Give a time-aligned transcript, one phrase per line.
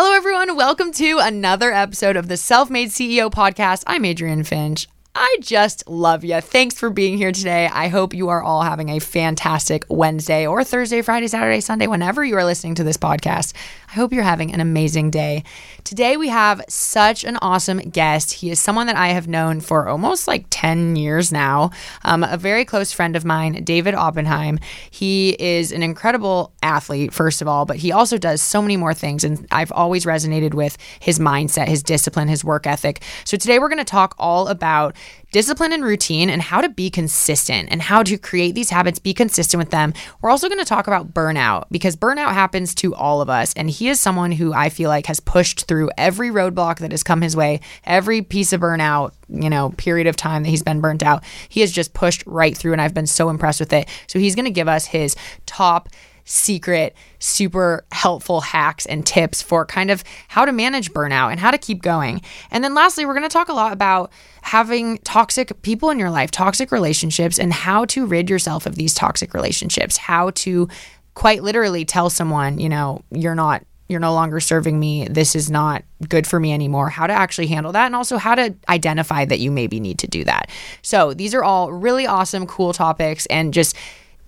[0.00, 0.54] Hello, everyone.
[0.54, 3.82] Welcome to another episode of the Self Made CEO podcast.
[3.88, 4.86] I'm Adrienne Finch.
[5.20, 6.40] I just love you.
[6.40, 7.66] Thanks for being here today.
[7.66, 12.24] I hope you are all having a fantastic Wednesday or Thursday, Friday, Saturday, Sunday, whenever
[12.24, 13.52] you are listening to this podcast.
[13.88, 15.42] I hope you're having an amazing day.
[15.82, 18.32] Today, we have such an awesome guest.
[18.34, 21.72] He is someone that I have known for almost like 10 years now,
[22.04, 24.60] um, a very close friend of mine, David Oppenheim.
[24.88, 28.94] He is an incredible athlete, first of all, but he also does so many more
[28.94, 29.24] things.
[29.24, 33.02] And I've always resonated with his mindset, his discipline, his work ethic.
[33.24, 34.94] So today, we're going to talk all about
[35.30, 39.12] discipline and routine and how to be consistent and how to create these habits, be
[39.12, 39.92] consistent with them.
[40.20, 43.52] We're also going to talk about burnout because burnout happens to all of us.
[43.54, 47.02] And he is someone who I feel like has pushed through every roadblock that has
[47.02, 50.80] come his way, every piece of burnout, you know, period of time that he's been
[50.80, 51.22] burnt out.
[51.48, 53.88] He has just pushed right through, and I've been so impressed with it.
[54.06, 55.14] So he's going to give us his
[55.46, 55.88] top
[56.28, 61.50] secret, super helpful hacks and tips for kind of how to manage burnout and how
[61.50, 62.20] to keep going.
[62.50, 66.10] And then lastly, we're going to talk a lot about having toxic people in your
[66.10, 70.68] life, toxic relationships, and how to rid yourself of these toxic relationships, how to
[71.14, 75.08] quite literally tell someone, you know, you're not you're no longer serving me.
[75.08, 76.90] This is not good for me anymore.
[76.90, 80.06] How to actually handle that and also how to identify that you maybe need to
[80.06, 80.50] do that.
[80.82, 83.74] So, these are all really awesome, cool topics and just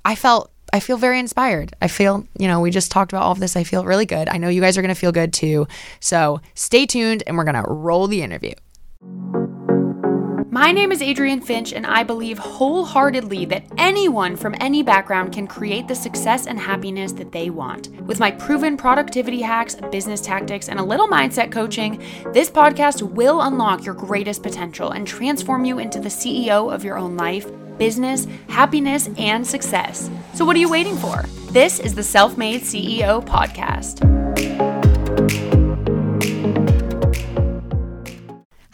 [0.03, 1.75] I felt I feel very inspired.
[1.83, 3.57] I feel, you know, we just talked about all of this.
[3.57, 4.29] I feel really good.
[4.29, 5.67] I know you guys are going to feel good too.
[6.01, 8.55] So stay tuned and we're going to roll the interview.
[10.53, 15.47] My name is Adrienne Finch, and I believe wholeheartedly that anyone from any background can
[15.47, 17.89] create the success and happiness that they want.
[18.03, 23.43] With my proven productivity hacks, business tactics, and a little mindset coaching, this podcast will
[23.43, 27.47] unlock your greatest potential and transform you into the CEO of your own life
[27.81, 30.09] business, happiness, and success.
[30.35, 31.25] So, what are you waiting for?
[31.51, 34.80] This is the Self Made CEO Podcast.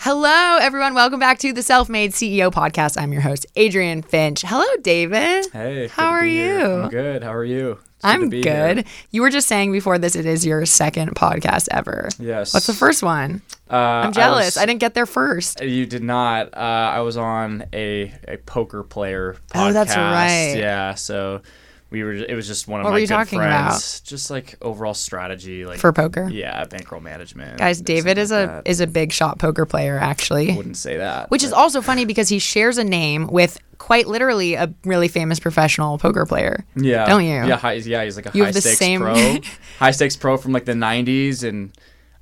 [0.08, 0.94] Hello, everyone.
[0.94, 2.96] Welcome back to the Self Made CEO Podcast.
[2.96, 4.42] I'm your host, Adrienne Finch.
[4.42, 5.46] Hello, David.
[5.52, 6.44] Hey, how are you?
[6.44, 6.82] Here.
[6.82, 7.24] I'm good.
[7.24, 7.80] How are you?
[8.04, 8.44] I'm good.
[8.44, 8.86] good.
[9.10, 12.08] You were just saying before this, it is your second podcast ever.
[12.20, 12.54] Yes.
[12.54, 13.42] What's the first one?
[13.68, 14.42] Uh, I'm jealous.
[14.42, 15.60] I, was, I, didn't get there first.
[15.60, 16.54] You did not.
[16.54, 16.60] Uh,
[16.94, 19.70] I was on a a poker player podcast.
[19.70, 20.54] Oh, that's right.
[20.56, 20.94] Yeah.
[20.94, 21.42] So
[21.90, 24.00] we were it was just one of what my good friends about?
[24.04, 28.46] just like overall strategy like for poker yeah bankroll management guys david is like a
[28.46, 28.66] that.
[28.66, 31.46] is a big shot poker player actually I wouldn't say that which but.
[31.46, 35.98] is also funny because he shares a name with quite literally a really famous professional
[35.98, 39.00] poker player yeah don't you yeah high, yeah he's like a you high stakes same...
[39.00, 39.14] pro
[39.78, 41.76] high stakes pro from like the 90s and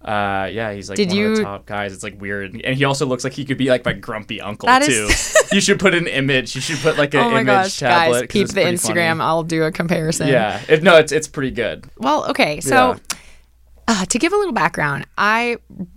[0.04, 1.30] uh, yeah, he's like Did one you...
[1.30, 1.94] of the top guys.
[1.94, 4.66] It's like weird, and he also looks like he could be like my grumpy uncle
[4.66, 5.08] that too.
[5.08, 5.48] Is...
[5.52, 6.54] you should put an image.
[6.54, 8.20] You should put like an oh my image gosh, tablet.
[8.20, 9.12] Guys, peep the Instagram.
[9.12, 9.20] Funny.
[9.22, 10.28] I'll do a comparison.
[10.28, 11.86] Yeah, if, no, it's it's pretty good.
[11.96, 12.98] Well, okay, so yeah.
[13.88, 15.56] uh, to give a little background, I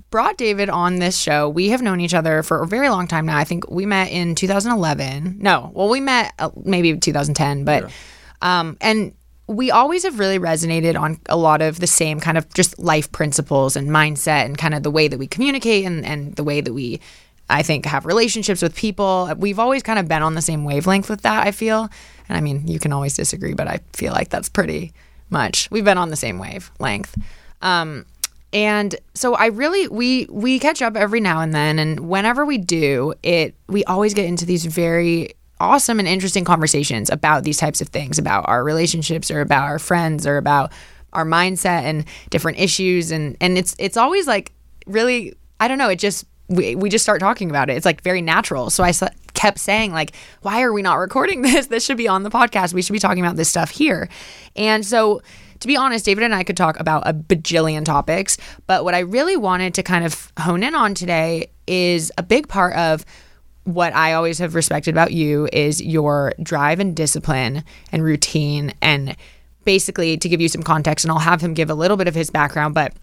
[0.09, 1.50] brought David on this show.
[1.50, 3.38] We have known each other for a very long time now.
[3.38, 5.38] I think we met in 2011.
[5.40, 7.84] No, well, we met uh, maybe 2010, but.
[7.84, 7.90] Yeah.
[8.40, 9.16] Um, and
[9.47, 13.12] we always have really resonated on a lot of the same kind of just life
[13.12, 16.62] principles and mindset and kind of the way that we communicate and, and the way
[16.62, 17.00] that we
[17.50, 19.31] I think have relationships with people.
[19.38, 21.88] We've always kind of been on the same wavelength with that, I feel.
[22.28, 24.91] And I mean, you can always disagree, but I feel like that's pretty
[25.30, 25.72] much.
[25.72, 27.18] We've been on the same wavelength.
[27.62, 28.06] Um,
[28.52, 32.58] and so I really we we catch up every now and then and whenever we
[32.58, 37.81] do, it we always get into these very awesome and interesting conversations about these types
[37.81, 40.72] of things, about our relationships or about our friends or about
[41.13, 44.51] our mindset and different issues and and it's it's always like
[44.85, 47.78] really I don't know, it just we, we just start talking about it.
[47.78, 48.69] It's like very natural.
[48.69, 48.94] So I
[49.34, 51.67] kept saying like, why are we not recording this?
[51.67, 52.73] This should be on the podcast.
[52.73, 54.09] We should be talking about this stuff here.
[54.56, 55.22] And so
[55.59, 59.00] to be honest, David and I could talk about a bajillion topics, but what I
[59.00, 63.06] really wanted to kind of hone in on today is a big part of
[63.67, 68.73] what I always have respected about you is your drive and discipline and routine.
[68.81, 69.17] And
[69.66, 72.16] basically, to give you some context, and I'll have him give a little bit of
[72.16, 72.94] his background, but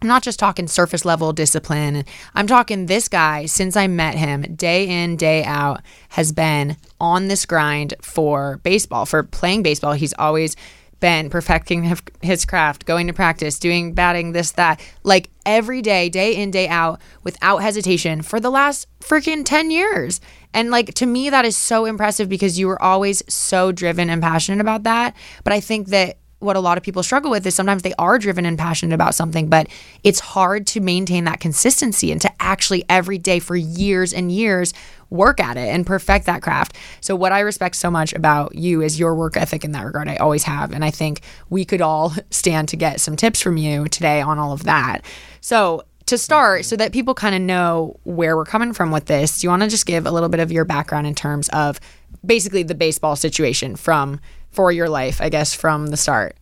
[0.00, 2.04] I'm not just talking surface level discipline.
[2.34, 7.28] I'm talking this guy, since I met him, day in, day out, has been on
[7.28, 9.92] this grind for baseball, for playing baseball.
[9.92, 10.56] He's always
[11.00, 16.36] been perfecting his craft, going to practice, doing batting, this, that, like every day, day
[16.36, 20.20] in, day out, without hesitation for the last freaking 10 years.
[20.52, 24.22] And like to me, that is so impressive because you were always so driven and
[24.22, 25.14] passionate about that.
[25.44, 28.18] But I think that what a lot of people struggle with is sometimes they are
[28.18, 29.68] driven and passionate about something, but
[30.04, 34.72] it's hard to maintain that consistency and to actually every day for years and years
[35.10, 36.76] work at it and perfect that craft.
[37.00, 40.08] So what I respect so much about you is your work ethic in that regard.
[40.08, 40.72] I always have.
[40.72, 44.38] And I think we could all stand to get some tips from you today on
[44.38, 45.04] all of that.
[45.40, 49.40] So to start, so that people kind of know where we're coming from with this,
[49.40, 51.80] do you want to just give a little bit of your background in terms of
[52.24, 54.20] basically the baseball situation from
[54.58, 56.36] for your life, I guess, from the start?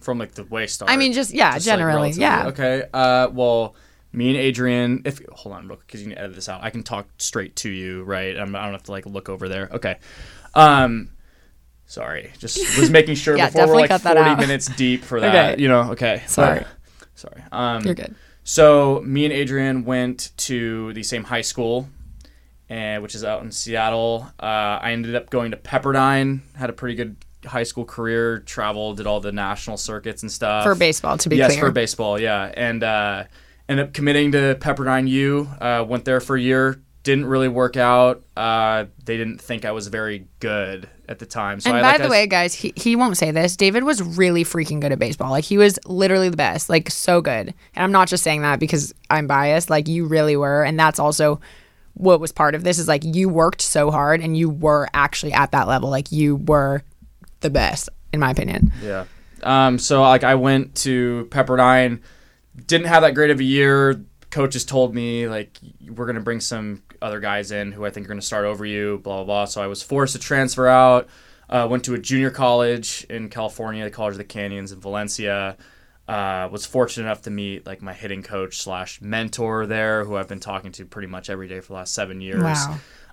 [0.00, 0.90] From like the way start.
[0.90, 2.48] I mean, just yeah, just generally, like yeah.
[2.48, 2.82] Okay.
[2.92, 3.76] Uh, well,
[4.12, 6.64] me and Adrienne, if hold on, because you can edit this out.
[6.64, 8.36] I can talk straight to you, right?
[8.36, 9.68] I'm, I do not have to like look over there.
[9.70, 9.98] Okay.
[10.52, 11.10] Um,
[11.86, 15.52] sorry, just was making sure yeah, before we're like 40 minutes deep for that.
[15.52, 15.62] Okay.
[15.62, 16.24] You know, okay.
[16.26, 16.64] Sorry.
[17.14, 17.40] sorry.
[17.52, 18.16] Um, You're good.
[18.42, 21.88] So me and Adrienne went to the same high school,
[22.68, 24.26] and which is out in Seattle.
[24.40, 26.40] Uh, I ended up going to Pepperdine.
[26.56, 27.14] Had a pretty good
[27.46, 28.40] high school career.
[28.40, 31.18] Traveled, did all the national circuits and stuff for baseball.
[31.18, 32.82] To be yes, clear, for baseball, yeah, and.
[32.82, 33.24] Uh,
[33.70, 35.48] ended up committing to Pepperdine U.
[35.60, 36.82] Uh, went there for a year.
[37.04, 38.22] Didn't really work out.
[38.36, 41.60] Uh, they didn't think I was very good at the time.
[41.60, 43.56] So and I, by like, the I, way, guys, he, he won't say this.
[43.56, 45.30] David was really freaking good at baseball.
[45.30, 46.68] Like he was literally the best.
[46.68, 47.54] Like so good.
[47.74, 49.70] And I'm not just saying that because I'm biased.
[49.70, 51.40] Like you really were, and that's also
[51.94, 52.78] what was part of this.
[52.78, 55.88] Is like you worked so hard and you were actually at that level.
[55.90, 56.82] Like you were
[57.40, 58.72] the best, in my opinion.
[58.82, 59.04] Yeah.
[59.42, 59.78] Um.
[59.78, 62.00] So like I went to Pepperdine
[62.66, 64.04] didn't have that great of a year.
[64.30, 65.58] Coaches told me like
[65.88, 68.98] we're gonna bring some other guys in who I think are gonna start over you.
[69.02, 69.44] Blah blah blah.
[69.46, 71.08] So I was forced to transfer out.
[71.48, 75.56] Uh, went to a junior college in California, the College of the Canyons in Valencia.
[76.06, 80.28] Uh, was fortunate enough to meet like my hitting coach slash mentor there, who I've
[80.28, 82.42] been talking to pretty much every day for the last seven years.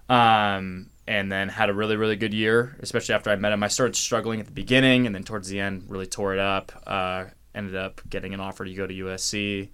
[0.09, 0.57] Wow.
[0.57, 3.63] Um, and then had a really really good year, especially after I met him.
[3.63, 6.71] I started struggling at the beginning, and then towards the end really tore it up.
[6.85, 7.25] Uh,
[7.55, 9.69] ended up getting an offer to go to USC.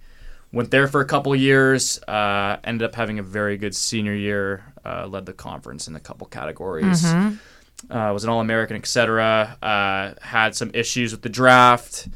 [0.52, 2.00] Went there for a couple years.
[2.04, 4.72] Uh, ended up having a very good senior year.
[4.84, 7.04] Uh, led the conference in a couple categories.
[7.04, 7.92] Mm-hmm.
[7.92, 9.58] Uh, was an All American, etc.
[9.60, 12.08] Uh, had some issues with the draft.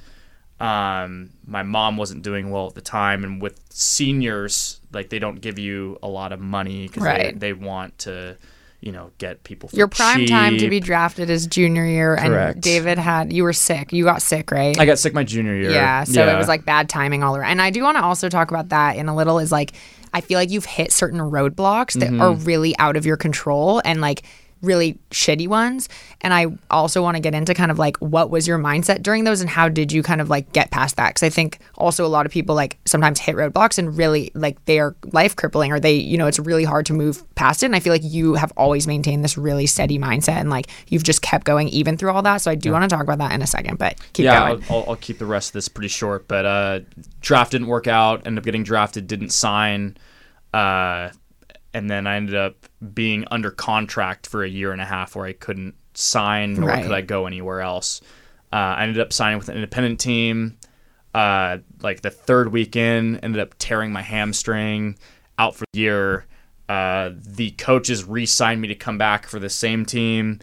[0.61, 5.41] Um, my mom wasn't doing well at the time, and with seniors, like they don't
[5.41, 7.39] give you a lot of money because right.
[7.39, 8.37] they, they want to
[8.81, 9.69] you know, get people.
[9.73, 10.29] Your prime cheap.
[10.29, 12.55] time to be drafted is junior year, Correct.
[12.55, 13.93] and David had you were sick.
[13.93, 14.79] You got sick, right?
[14.79, 15.71] I got sick my junior year.
[15.71, 16.35] Yeah, so yeah.
[16.35, 17.51] it was like bad timing all around.
[17.51, 19.41] And I do want to also talk about that in a little.
[19.41, 19.73] Is like
[20.15, 22.21] I feel like you've hit certain roadblocks that mm-hmm.
[22.21, 24.23] are really out of your control, and like
[24.63, 25.89] really shitty ones.
[26.21, 29.25] And I also want to get into kind of like what was your mindset during
[29.25, 31.11] those and how did you kind of like get past that?
[31.11, 34.63] Because I think also a lot of people like sometimes hit roadblocks and really like
[34.65, 37.67] they are life crippling or they, you know, it's really hard to move past it.
[37.67, 41.05] And I feel like you have always maintained this really steady mindset and like you've
[41.05, 42.39] just kept going even through all that.
[42.39, 42.73] So I do yeah.
[42.73, 44.65] want to talk about that in a second, but keep yeah, going.
[44.69, 46.27] I'll, I'll, I'll keep the rest of this pretty short.
[46.29, 46.81] But uh,
[47.21, 49.97] draft didn't work out, ended up getting drafted, didn't sign.
[50.53, 51.11] Uh,
[51.75, 55.27] and then I ended up being under contract for a year and a half where
[55.27, 56.83] I couldn't sign nor right.
[56.83, 58.01] could I go anywhere else.
[58.53, 60.57] Uh, I ended up signing with an independent team.
[61.15, 64.97] Uh, like the third weekend, ended up tearing my hamstring,
[65.39, 66.27] out for the year.
[66.69, 70.39] Uh, the coaches re-signed me to come back for the same team,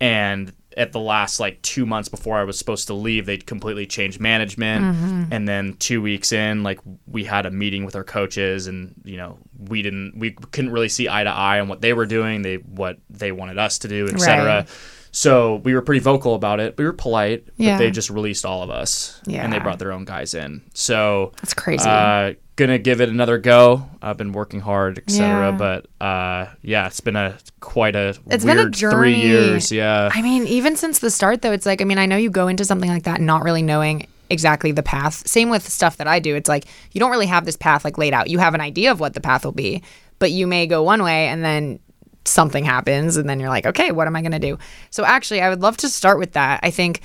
[0.00, 3.86] and at the last like two months before I was supposed to leave, they'd completely
[3.86, 4.84] changed management.
[4.84, 5.32] Mm-hmm.
[5.32, 9.16] And then two weeks in, like we had a meeting with our coaches, and you
[9.16, 12.42] know we didn't, we couldn't really see eye to eye on what they were doing,
[12.42, 14.44] they what they wanted us to do, etc.
[14.44, 14.68] Right.
[15.12, 16.76] So we were pretty vocal about it.
[16.78, 17.74] We were polite, yeah.
[17.74, 19.44] but they just released all of us, yeah.
[19.44, 20.62] and they brought their own guys in.
[20.72, 21.86] So that's crazy.
[21.86, 23.86] Uh, gonna give it another go.
[24.00, 25.50] I've been working hard, etc.
[25.50, 25.56] Yeah.
[25.56, 28.94] But uh, yeah, it's been a quite a it's been a journey.
[28.94, 29.70] three years.
[29.70, 30.10] Yeah.
[30.12, 32.48] I mean, even since the start, though, it's like I mean, I know you go
[32.48, 35.26] into something like that not really knowing exactly the path.
[35.28, 36.34] Same with stuff that I do.
[36.34, 38.30] It's like you don't really have this path like laid out.
[38.30, 39.82] You have an idea of what the path will be,
[40.18, 41.80] but you may go one way and then
[42.24, 44.58] something happens and then you're like, okay, what am I going to do?
[44.90, 46.60] So actually, I would love to start with that.
[46.62, 47.00] I think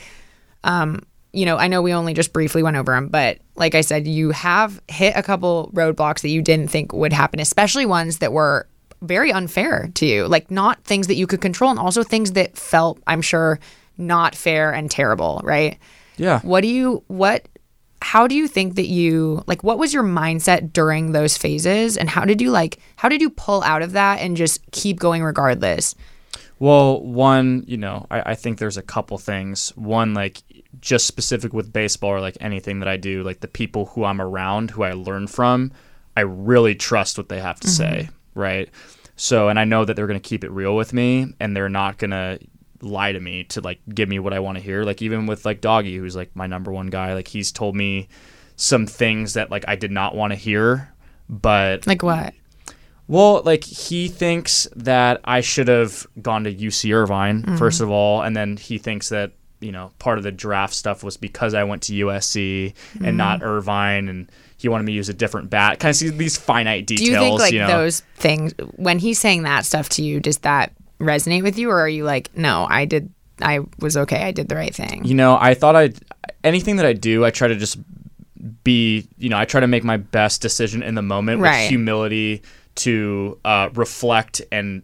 [0.63, 1.01] um,
[1.37, 4.07] you know, I know we only just briefly went over them, but like I said,
[4.07, 8.33] you have hit a couple roadblocks that you didn't think would happen, especially ones that
[8.33, 8.67] were
[9.01, 12.57] very unfair to you, like not things that you could control, and also things that
[12.57, 13.59] felt, I'm sure,
[13.97, 15.77] not fair and terrible, right?
[16.17, 16.39] Yeah.
[16.41, 17.47] What do you, what,
[18.07, 22.09] how do you think that you, like, what was your mindset during those phases, and
[22.09, 25.21] how did you, like, how did you pull out of that and just keep going
[25.21, 25.93] regardless?
[26.57, 29.75] Well, one, you know, I, I think there's a couple things.
[29.75, 30.41] One, like,
[30.79, 34.21] just specific with baseball or like anything that I do, like the people who I'm
[34.21, 35.73] around, who I learn from,
[36.15, 37.75] I really trust what they have to mm-hmm.
[37.75, 38.69] say, right?
[39.17, 41.67] So, and I know that they're going to keep it real with me and they're
[41.67, 42.39] not going to
[42.81, 44.83] lie to me to like give me what I want to hear.
[44.83, 48.07] Like even with like Doggy, who's like my number one guy, like he's told me
[48.55, 50.93] some things that like I did not want to hear,
[51.29, 52.33] but like what?
[53.07, 57.57] Well, like he thinks that I should have gone to UC Irvine mm-hmm.
[57.57, 61.03] first of all, and then he thinks that you know part of the draft stuff
[61.03, 63.05] was because I went to USC mm-hmm.
[63.05, 65.79] and not Irvine, and he wanted me to use a different bat.
[65.79, 67.07] Kind of see these finite details.
[67.07, 67.67] Do you think like you know?
[67.67, 70.19] those things when he's saying that stuff to you?
[70.19, 73.11] Does that resonate with you, or are you like, no, I did,
[73.41, 75.05] I was okay, I did the right thing?
[75.05, 75.93] You know, I thought I
[76.43, 77.77] anything that I do, I try to just
[78.63, 81.61] be, you know, I try to make my best decision in the moment right.
[81.61, 82.41] with humility
[82.75, 84.83] to uh, reflect and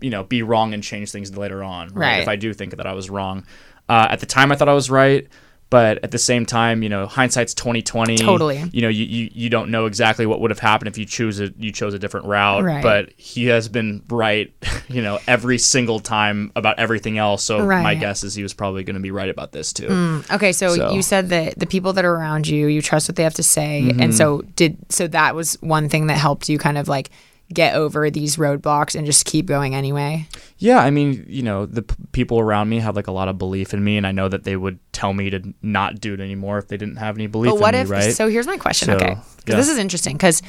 [0.00, 1.88] you know be wrong and change things later on.
[1.88, 2.12] Right.
[2.12, 2.22] right.
[2.22, 3.46] If I do think that I was wrong,
[3.88, 5.28] uh, at the time I thought I was right,
[5.70, 8.16] but at the same time, you know, hindsight's twenty twenty.
[8.16, 8.62] Totally.
[8.72, 11.40] You know, you, you, you don't know exactly what would have happened if you choose
[11.40, 12.64] a you chose a different route.
[12.64, 12.82] Right.
[12.82, 14.52] But he has been right,
[14.88, 17.44] you know, every single time about everything else.
[17.44, 17.82] So right.
[17.82, 19.88] my guess is he was probably going to be right about this too.
[19.88, 20.34] Mm.
[20.34, 23.16] Okay, so, so, you said that the people that are around you, you trust what
[23.16, 24.00] they have to say, mm-hmm.
[24.00, 27.10] and so did so that was one thing that helped you kind of like
[27.52, 30.26] get over these roadblocks and just keep going anyway?
[30.58, 33.38] Yeah, I mean, you know, the p- people around me have like a lot of
[33.38, 36.20] belief in me, and I know that they would tell me to not do it
[36.20, 38.14] anymore if they didn't have any belief but what in if, me, right?
[38.14, 39.16] So here's my question, so, okay?
[39.36, 39.56] Because yeah.
[39.56, 40.42] this is interesting because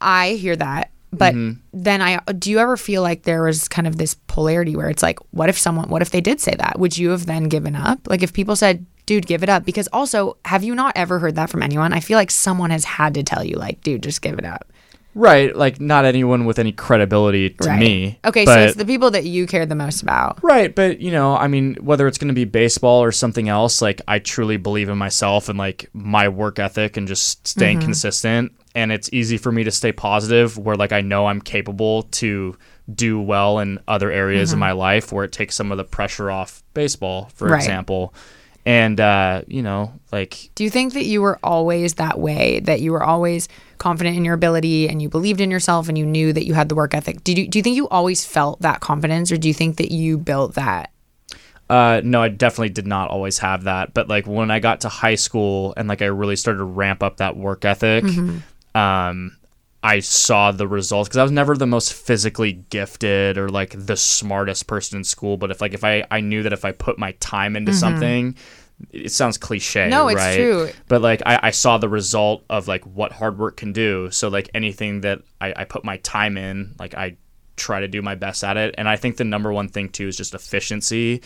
[0.00, 1.60] I hear that, but mm-hmm.
[1.72, 5.02] then I do you ever feel like there was kind of this polarity where it's
[5.02, 6.78] like, what if someone, what if they did say that?
[6.78, 8.00] Would you have then given up?
[8.08, 9.64] Like if people said, dude, give it up.
[9.64, 11.92] Because also, have you not ever heard that from anyone?
[11.92, 14.70] I feel like someone has had to tell you, like, dude, just give it up.
[15.16, 17.80] Right, like not anyone with any credibility to right.
[17.80, 18.18] me.
[18.22, 20.42] Okay, but, so it's the people that you care the most about.
[20.44, 23.80] Right, but you know, I mean, whether it's going to be baseball or something else,
[23.80, 27.86] like I truly believe in myself and like my work ethic and just staying mm-hmm.
[27.86, 28.52] consistent.
[28.74, 32.58] And it's easy for me to stay positive where like I know I'm capable to
[32.94, 34.56] do well in other areas mm-hmm.
[34.56, 37.56] of my life where it takes some of the pressure off baseball, for right.
[37.56, 38.12] example
[38.66, 42.80] and uh, you know like do you think that you were always that way that
[42.80, 46.32] you were always confident in your ability and you believed in yourself and you knew
[46.32, 48.80] that you had the work ethic did you do you think you always felt that
[48.80, 50.90] confidence or do you think that you built that
[51.68, 53.92] uh, no, I definitely did not always have that.
[53.92, 57.02] But like when I got to high school and like I really started to ramp
[57.02, 58.78] up that work ethic, mm-hmm.
[58.78, 59.36] um,
[59.86, 63.96] I saw the results because I was never the most physically gifted or like the
[63.96, 65.36] smartest person in school.
[65.36, 67.78] But if like if I I knew that if I put my time into mm-hmm.
[67.78, 68.36] something,
[68.90, 69.88] it sounds cliche.
[69.88, 70.36] No, it's right?
[70.36, 70.70] true.
[70.88, 74.10] But like I, I saw the result of like what hard work can do.
[74.10, 77.16] So like anything that I, I put my time in, like I
[77.54, 78.74] try to do my best at it.
[78.76, 81.22] And I think the number one thing too is just efficiency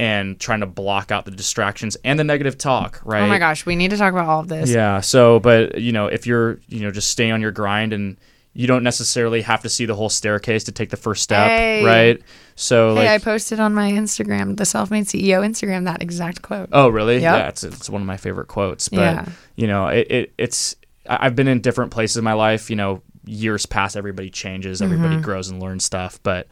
[0.00, 3.22] and trying to block out the distractions and the negative talk, right?
[3.22, 4.70] Oh my gosh, we need to talk about all of this.
[4.70, 5.02] Yeah.
[5.02, 8.16] So, but you know, if you're, you know, just stay on your grind and
[8.54, 11.84] you don't necessarily have to see the whole staircase to take the first step, hey.
[11.84, 12.22] right?
[12.54, 16.70] So, hey, like, I posted on my Instagram, the Self-Made CEO Instagram, that exact quote.
[16.72, 17.16] Oh, really?
[17.16, 17.22] Yep.
[17.22, 18.88] Yeah, it's it's one of my favorite quotes.
[18.88, 19.26] But yeah.
[19.56, 20.76] you know, it, it it's
[21.06, 22.70] I've been in different places in my life.
[22.70, 25.24] You know, years pass, everybody changes, everybody mm-hmm.
[25.24, 26.48] grows and learns stuff, but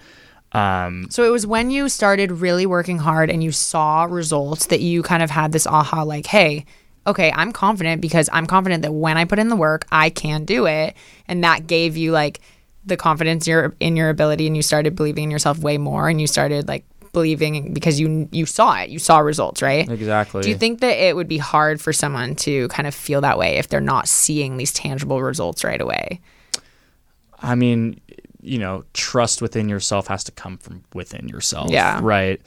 [0.58, 4.80] um, so it was when you started really working hard and you saw results that
[4.80, 6.64] you kind of had this aha like, hey,
[7.06, 10.44] okay, I'm confident because I'm confident that when I put in the work, I can
[10.44, 10.96] do it.
[11.26, 12.40] And that gave you like
[12.84, 16.08] the confidence in your in your ability and you started believing in yourself way more
[16.08, 18.90] and you started like believing because you you saw it.
[18.90, 19.88] You saw results right?
[19.88, 20.42] Exactly.
[20.42, 23.38] Do you think that it would be hard for someone to kind of feel that
[23.38, 26.20] way if they're not seeing these tangible results right away?
[27.40, 28.00] I mean
[28.48, 31.70] you know, trust within yourself has to come from within yourself.
[31.70, 32.00] Yeah.
[32.02, 32.40] Right.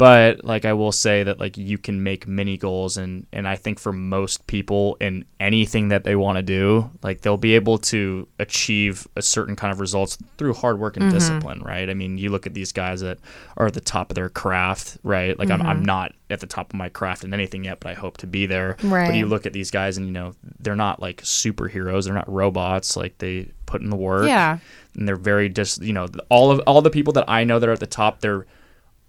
[0.00, 3.56] But like I will say that like you can make mini goals and and I
[3.56, 7.76] think for most people in anything that they want to do, like they'll be able
[7.92, 11.18] to achieve a certain kind of results through hard work and mm-hmm.
[11.18, 11.90] discipline, right?
[11.90, 13.18] I mean, you look at these guys that
[13.58, 15.38] are at the top of their craft, right?
[15.38, 15.60] Like mm-hmm.
[15.60, 15.84] I'm I'm mm-hmm.
[15.84, 18.46] not at the top of my craft in anything yet, but I hope to be
[18.46, 18.78] there.
[18.82, 19.08] Right.
[19.08, 22.32] But you look at these guys and you know, they're not like superheroes, they're not
[22.32, 24.26] robots, like they put in the work.
[24.26, 24.60] Yeah.
[24.94, 27.68] And they're very just, you know, all of all the people that I know that
[27.68, 28.46] are at the top, they're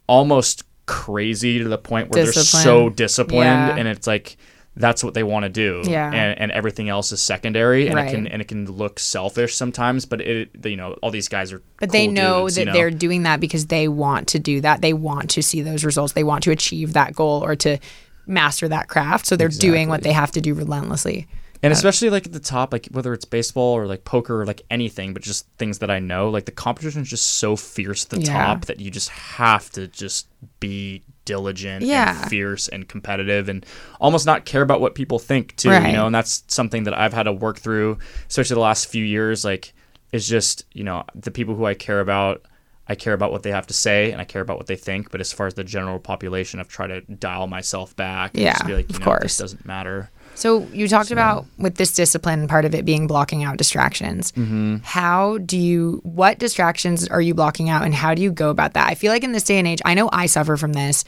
[0.07, 3.75] almost crazy to the point where they're so disciplined yeah.
[3.75, 4.37] and it's like
[4.75, 8.07] that's what they want to do yeah and, and everything else is secondary and right.
[8.07, 11.51] it can and it can look selfish sometimes but it you know all these guys
[11.51, 12.73] are but cool they know dudes, that you know?
[12.73, 16.13] they're doing that because they want to do that they want to see those results
[16.13, 17.77] they want to achieve that goal or to
[18.25, 19.69] master that craft so they're exactly.
[19.69, 21.27] doing what they have to do relentlessly
[21.63, 24.61] and especially like at the top, like whether it's baseball or like poker or like
[24.69, 28.09] anything, but just things that I know, like the competition is just so fierce at
[28.11, 28.45] the yeah.
[28.45, 30.27] top that you just have to just
[30.59, 32.19] be diligent yeah.
[32.19, 33.65] and fierce and competitive and
[33.99, 35.87] almost not care about what people think too, right.
[35.87, 39.05] you know, and that's something that I've had to work through, especially the last few
[39.05, 39.73] years, like
[40.11, 42.45] it's just, you know, the people who I care about
[42.87, 45.11] I care about what they have to say and I care about what they think.
[45.11, 48.33] But as far as the general population, I've tried to dial myself back.
[48.33, 50.09] And yeah, just be like, you of know, course, this doesn't matter.
[50.41, 51.13] So you talked so.
[51.13, 54.31] about with this discipline, part of it being blocking out distractions.
[54.31, 54.77] Mm-hmm.
[54.81, 56.01] How do you?
[56.03, 58.89] What distractions are you blocking out, and how do you go about that?
[58.89, 61.05] I feel like in this day and age, I know I suffer from this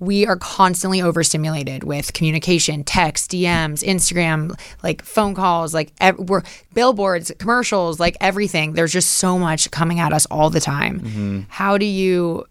[0.00, 6.42] we are constantly overstimulated with communication, text, DMs, Instagram, like phone calls, like ev- we're
[6.72, 8.72] billboards, commercials, like everything.
[8.72, 11.00] There's just so much coming at us all the time.
[11.00, 11.40] Mm-hmm.
[11.48, 12.44] How do you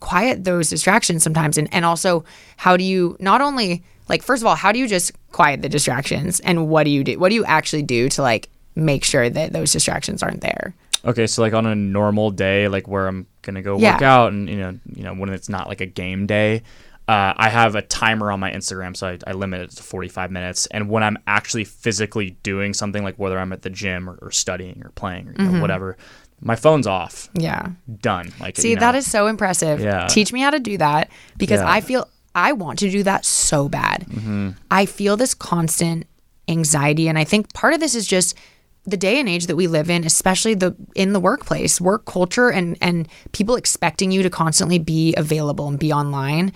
[0.00, 1.58] quiet those distractions sometimes?
[1.58, 2.24] And, and also,
[2.56, 5.68] how do you not only, like, first of all, how do you just quiet the
[5.68, 6.40] distractions?
[6.40, 7.18] And what do you do?
[7.18, 10.74] What do you actually do to, like, make sure that those distractions aren't there?
[11.04, 13.94] Okay, so like on a normal day, like where I'm gonna go yeah.
[13.94, 16.62] work out, and you know, you know, when it's not like a game day,
[17.08, 20.30] uh, I have a timer on my Instagram, so I, I, limit it to 45
[20.30, 20.66] minutes.
[20.66, 24.30] And when I'm actually physically doing something, like whether I'm at the gym or, or
[24.30, 25.54] studying or playing or mm-hmm.
[25.54, 25.96] know, whatever,
[26.40, 27.28] my phone's off.
[27.34, 27.70] Yeah,
[28.00, 28.32] done.
[28.38, 29.80] Like, see, you know, that is so impressive.
[29.80, 31.70] Yeah, teach me how to do that because yeah.
[31.70, 34.06] I feel I want to do that so bad.
[34.08, 34.50] Mm-hmm.
[34.70, 36.06] I feel this constant
[36.48, 38.36] anxiety, and I think part of this is just
[38.84, 42.50] the day and age that we live in, especially the in the workplace, work culture
[42.50, 46.52] and and people expecting you to constantly be available and be online.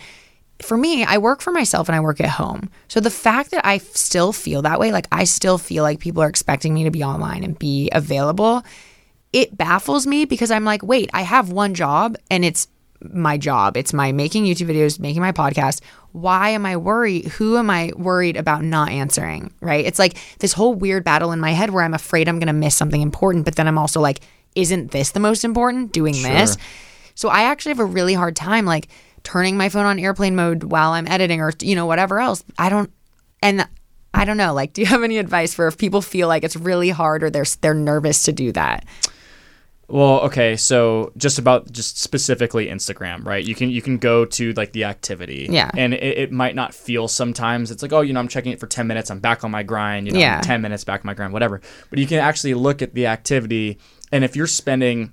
[0.62, 2.70] For me, I work for myself and I work at home.
[2.86, 6.22] So the fact that I still feel that way, like I still feel like people
[6.22, 8.62] are expecting me to be online and be available,
[9.32, 12.68] it baffles me because I'm like, wait, I have one job and it's
[13.12, 13.76] my job.
[13.76, 15.80] It's my making YouTube videos, making my podcast.
[16.12, 17.26] Why am I worried?
[17.26, 19.52] Who am I worried about not answering?
[19.60, 19.84] Right?
[19.84, 22.52] It's like this whole weird battle in my head where I'm afraid I'm going to
[22.52, 24.20] miss something important, but then I'm also like,
[24.54, 25.92] isn't this the most important?
[25.92, 26.30] Doing sure.
[26.30, 26.56] this.
[27.14, 28.88] So I actually have a really hard time like
[29.22, 32.44] turning my phone on airplane mode while I'm editing or you know whatever else.
[32.58, 32.92] I don't
[33.42, 33.66] and
[34.12, 36.56] I don't know, like do you have any advice for if people feel like it's
[36.56, 38.84] really hard or they're they're nervous to do that?
[39.88, 43.44] Well, okay, so just about just specifically Instagram, right?
[43.44, 46.74] You can you can go to like the activity, yeah, and it, it might not
[46.74, 47.70] feel sometimes.
[47.70, 49.62] It's like, oh, you know, I'm checking it for ten minutes, I'm back on my
[49.62, 50.40] grind, you know, yeah.
[50.40, 51.60] ten minutes back on my grind, whatever.
[51.90, 53.78] But you can actually look at the activity,
[54.10, 55.12] and if you're spending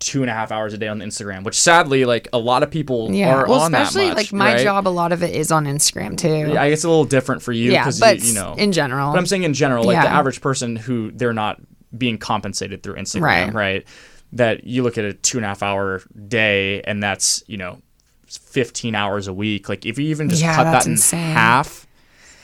[0.00, 2.70] two and a half hours a day on Instagram, which sadly, like a lot of
[2.70, 3.34] people yeah.
[3.34, 4.62] are well, on that Especially like my right?
[4.62, 6.52] job, a lot of it is on Instagram too.
[6.52, 9.12] Yeah, I guess it's a little different for you, yeah, you, you, know, in general.
[9.12, 10.04] But I'm saying in general, like yeah.
[10.04, 11.60] the average person who they're not
[11.96, 13.54] being compensated through Instagram, right?
[13.54, 13.86] right?
[14.32, 17.80] that you look at a two and a half hour day and that's, you know,
[18.26, 19.68] 15 hours a week.
[19.68, 21.32] Like if you even just yeah, cut that in insane.
[21.32, 21.86] half,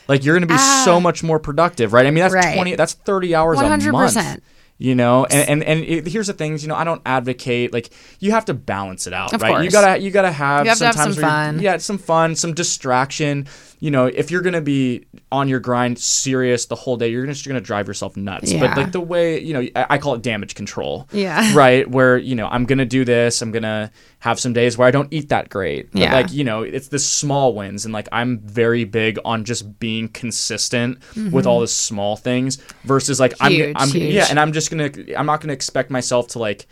[0.07, 2.05] like you're going to be ah, so much more productive, right?
[2.05, 2.55] I mean, that's right.
[2.55, 3.87] 20, that's 30 hours 100%.
[3.87, 4.41] a month
[4.79, 7.89] you know and and, and it, here's the things you know i don't advocate like
[8.19, 9.65] you have to balance it out of right course.
[9.65, 12.35] you gotta you gotta have you have sometimes to have some fun yeah some fun
[12.35, 13.47] some distraction
[13.79, 17.47] you know if you're gonna be on your grind serious the whole day you're just
[17.47, 18.59] gonna drive yourself nuts yeah.
[18.59, 22.17] but like the way you know I, I call it damage control yeah right where
[22.17, 25.29] you know i'm gonna do this i'm gonna have some days where i don't eat
[25.29, 26.13] that great but yeah.
[26.13, 30.07] like you know it's the small wins and like i'm very big on just being
[30.09, 31.31] consistent mm-hmm.
[31.31, 34.13] with all the small things versus like huge, i'm i'm huge.
[34.13, 36.67] yeah and i'm just gonna i'm not gonna expect myself to like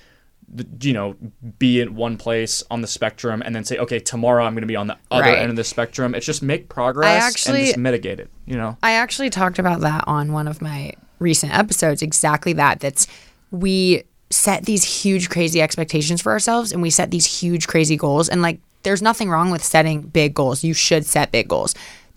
[0.82, 1.16] you know,
[1.60, 4.68] be in one place on the spectrum and then say, okay, tomorrow I'm going to
[4.68, 5.40] be on the other right.
[5.40, 6.16] end of the spectrum.
[6.16, 8.78] It's just make progress actually, and just mitigate it, you know?
[8.84, 12.80] I actually talked about that on one of my recent episodes, exactly that.
[12.80, 13.08] That's
[13.52, 18.30] we set these huge, crazy expectations for ourselves and we set these huge, crazy goals.
[18.30, 20.64] And like, there's nothing wrong with setting big goals.
[20.64, 21.74] You should set big goals.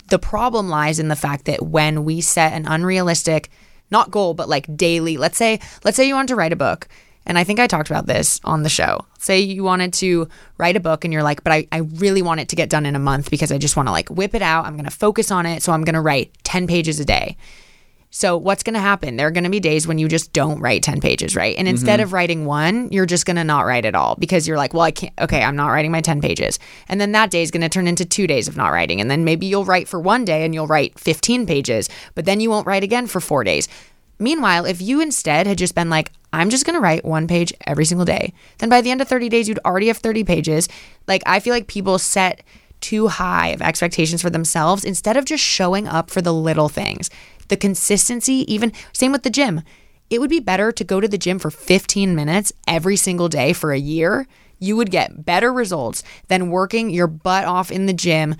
[0.08, 3.50] The problem lies in the fact that when we set an unrealistic,
[3.90, 6.88] not goal, but like daily, let's say, let's say you want to write a book
[7.28, 9.04] and I think I talked about this on the show.
[9.18, 12.40] Say you wanted to write a book and you're like, but I, I really want
[12.40, 14.42] it to get done in a month because I just want to like whip it
[14.42, 14.64] out.
[14.64, 15.62] I'm going to focus on it.
[15.62, 17.36] So I'm going to write 10 pages a day.
[18.10, 19.16] So what's going to happen?
[19.16, 21.54] There are going to be days when you just don't write 10 pages, right?
[21.58, 22.04] And instead mm-hmm.
[22.04, 24.84] of writing one, you're just going to not write at all because you're like, well,
[24.84, 26.58] I can't, okay, I'm not writing my 10 pages.
[26.88, 29.02] And then that day is going to turn into two days of not writing.
[29.02, 32.40] And then maybe you'll write for one day and you'll write 15 pages, but then
[32.40, 33.68] you won't write again for four days.
[34.18, 37.52] Meanwhile, if you instead had just been like, I'm just going to write one page
[37.66, 40.68] every single day, then by the end of 30 days, you'd already have 30 pages.
[41.06, 42.42] Like, I feel like people set
[42.80, 47.10] too high of expectations for themselves instead of just showing up for the little things.
[47.48, 49.62] The consistency, even same with the gym.
[50.10, 53.52] It would be better to go to the gym for 15 minutes every single day
[53.52, 54.26] for a year.
[54.58, 58.34] You would get better results than working your butt off in the gym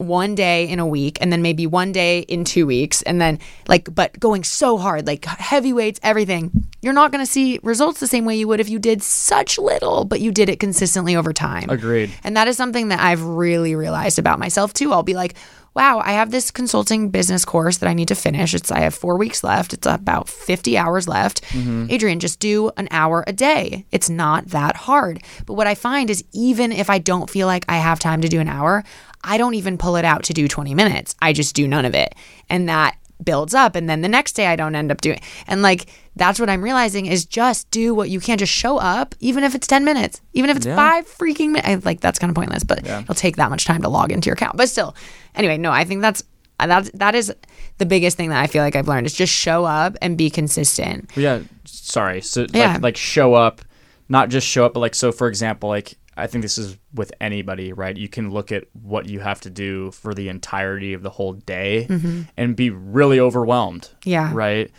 [0.00, 3.38] one day in a week and then maybe one day in two weeks and then
[3.68, 8.00] like but going so hard like heavy weights everything you're not going to see results
[8.00, 11.14] the same way you would if you did such little, but you did it consistently
[11.14, 11.68] over time.
[11.68, 12.10] Agreed.
[12.24, 14.92] And that is something that I've really realized about myself too.
[14.92, 15.34] I'll be like,
[15.74, 18.54] wow, I have this consulting business course that I need to finish.
[18.54, 19.72] It's I have 4 weeks left.
[19.72, 21.42] It's about 50 hours left.
[21.42, 21.86] Mm-hmm.
[21.90, 23.86] Adrienne, just do an hour a day.
[23.90, 25.22] It's not that hard.
[25.46, 28.28] But what I find is even if I don't feel like I have time to
[28.28, 28.84] do an hour,
[29.22, 31.14] I don't even pull it out to do 20 minutes.
[31.20, 32.14] I just do none of it.
[32.48, 35.20] And that builds up and then the next day I don't end up doing.
[35.46, 39.14] And like that's what I'm realizing is just do what you can just show up
[39.20, 40.20] even if it's 10 minutes.
[40.32, 40.76] Even if it's yeah.
[40.76, 41.84] 5 freaking minutes.
[41.84, 43.00] Like that's kind of pointless, but yeah.
[43.00, 44.56] it'll take that much time to log into your account.
[44.56, 44.94] But still.
[45.34, 46.22] Anyway, no, I think that's
[46.60, 47.32] uh, that that is
[47.78, 50.28] the biggest thing that I feel like I've learned is just show up and be
[50.28, 51.10] consistent.
[51.16, 52.20] Yeah, sorry.
[52.20, 52.74] So yeah.
[52.74, 53.62] like like show up,
[54.08, 57.12] not just show up, but like so for example, like I think this is with
[57.20, 57.96] anybody, right?
[57.96, 61.32] You can look at what you have to do for the entirety of the whole
[61.32, 62.22] day mm-hmm.
[62.36, 63.88] and be really overwhelmed.
[64.04, 64.30] Yeah.
[64.34, 64.70] Right.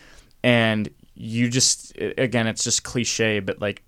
[0.43, 3.83] And you just, again, it's just cliche, but like,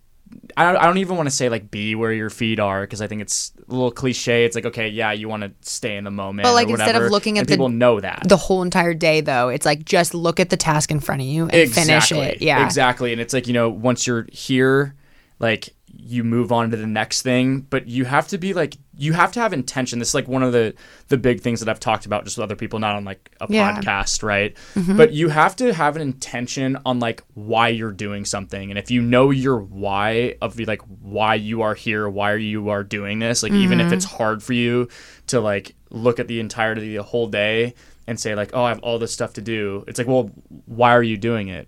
[0.57, 3.21] I don't, even want to say like be where your feet are because I think
[3.21, 4.45] it's a little cliche.
[4.45, 6.43] It's like okay, yeah, you want to stay in the moment.
[6.43, 9.49] But like instead of looking at the, people know that the whole entire day though,
[9.49, 11.93] it's like just look at the task in front of you and exactly.
[11.93, 12.41] finish it.
[12.41, 13.11] Yeah, exactly.
[13.11, 14.95] And it's like you know once you're here,
[15.39, 15.69] like
[16.05, 19.31] you move on to the next thing but you have to be like you have
[19.31, 20.73] to have intention this is like one of the
[21.07, 23.47] the big things that i've talked about just with other people not on like a
[23.49, 23.73] yeah.
[23.73, 24.97] podcast right mm-hmm.
[24.97, 28.91] but you have to have an intention on like why you're doing something and if
[28.91, 33.41] you know your why of like why you are here why you are doing this
[33.41, 33.61] like mm-hmm.
[33.61, 33.95] even if mm-hmm.
[33.95, 34.87] it's hard for you
[35.27, 37.73] to like look at the entirety of the whole day
[38.07, 40.29] and say like oh i have all this stuff to do it's like well
[40.65, 41.67] why are you doing it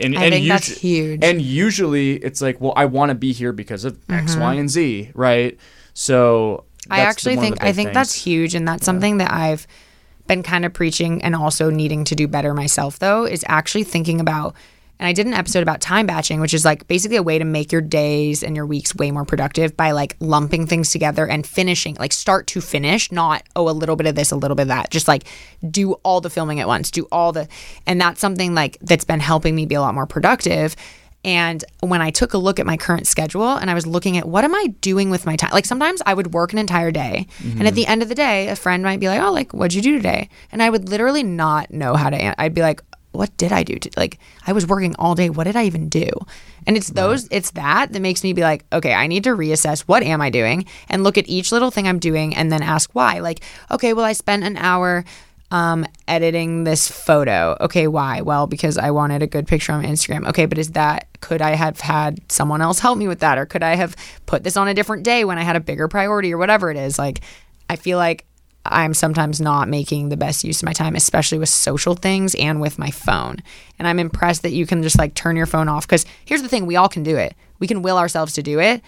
[0.00, 1.22] and, I and think that's huge.
[1.22, 4.12] And usually it's like, well, I want to be here because of mm-hmm.
[4.12, 5.58] X, Y, and Z, right?
[5.94, 7.94] So I actually the, think I think things.
[7.94, 8.86] that's huge, and that's yeah.
[8.86, 9.66] something that I've
[10.26, 12.98] been kind of preaching and also needing to do better myself.
[12.98, 14.54] Though is actually thinking about
[14.98, 17.44] and I did an episode about time batching, which is like basically a way to
[17.44, 21.46] make your days and your weeks way more productive by like lumping things together and
[21.46, 24.62] finishing, like start to finish, not, oh, a little bit of this, a little bit
[24.62, 24.90] of that.
[24.90, 25.24] Just like
[25.70, 27.48] do all the filming at once, do all the,
[27.86, 30.74] and that's something like that's been helping me be a lot more productive.
[31.24, 34.26] And when I took a look at my current schedule and I was looking at
[34.26, 35.50] what am I doing with my time?
[35.52, 37.26] Like sometimes I would work an entire day.
[37.38, 37.58] Mm-hmm.
[37.58, 39.74] And at the end of the day, a friend might be like, oh, like, what'd
[39.74, 40.28] you do today?
[40.52, 42.36] And I would literally not know how to, answer.
[42.38, 43.78] I'd be like, what did I do?
[43.78, 45.30] To, like I was working all day.
[45.30, 46.08] What did I even do?
[46.66, 49.80] And it's those, it's that that makes me be like, okay, I need to reassess
[49.82, 52.90] what am I doing and look at each little thing I'm doing and then ask
[52.92, 53.20] why.
[53.20, 53.40] Like,
[53.70, 55.04] okay, well, I spent an hour
[55.50, 57.56] um, editing this photo.
[57.60, 58.20] Okay, why?
[58.20, 60.28] Well, because I wanted a good picture on Instagram.
[60.28, 63.46] Okay, but is that could I have had someone else help me with that, or
[63.46, 66.32] could I have put this on a different day when I had a bigger priority,
[66.32, 66.98] or whatever it is?
[66.98, 67.20] Like,
[67.70, 68.26] I feel like
[68.72, 72.60] I'm sometimes not making the best use of my time, especially with social things and
[72.60, 73.38] with my phone.
[73.78, 75.86] And I'm impressed that you can just like turn your phone off.
[75.86, 78.60] Because here's the thing we all can do it, we can will ourselves to do
[78.60, 78.82] it.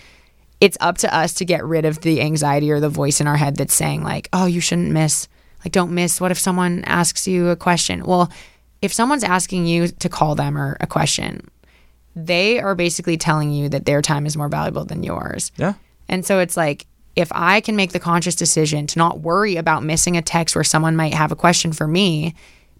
[0.61, 3.37] It's up to us to get rid of the anxiety or the voice in our
[3.37, 5.27] head that's saying, like, oh, you shouldn't miss.
[5.65, 6.21] Like, don't miss.
[6.21, 8.05] What if someone asks you a question?
[8.05, 8.31] Well,
[8.83, 11.49] if someone's asking you to call them or a question,
[12.15, 15.53] they are basically telling you that their time is more valuable than yours.
[15.57, 15.75] Yeah.
[16.09, 19.83] And so it's like, if I can make the conscious decision to not worry about
[19.83, 22.35] missing a text where someone might have a question for me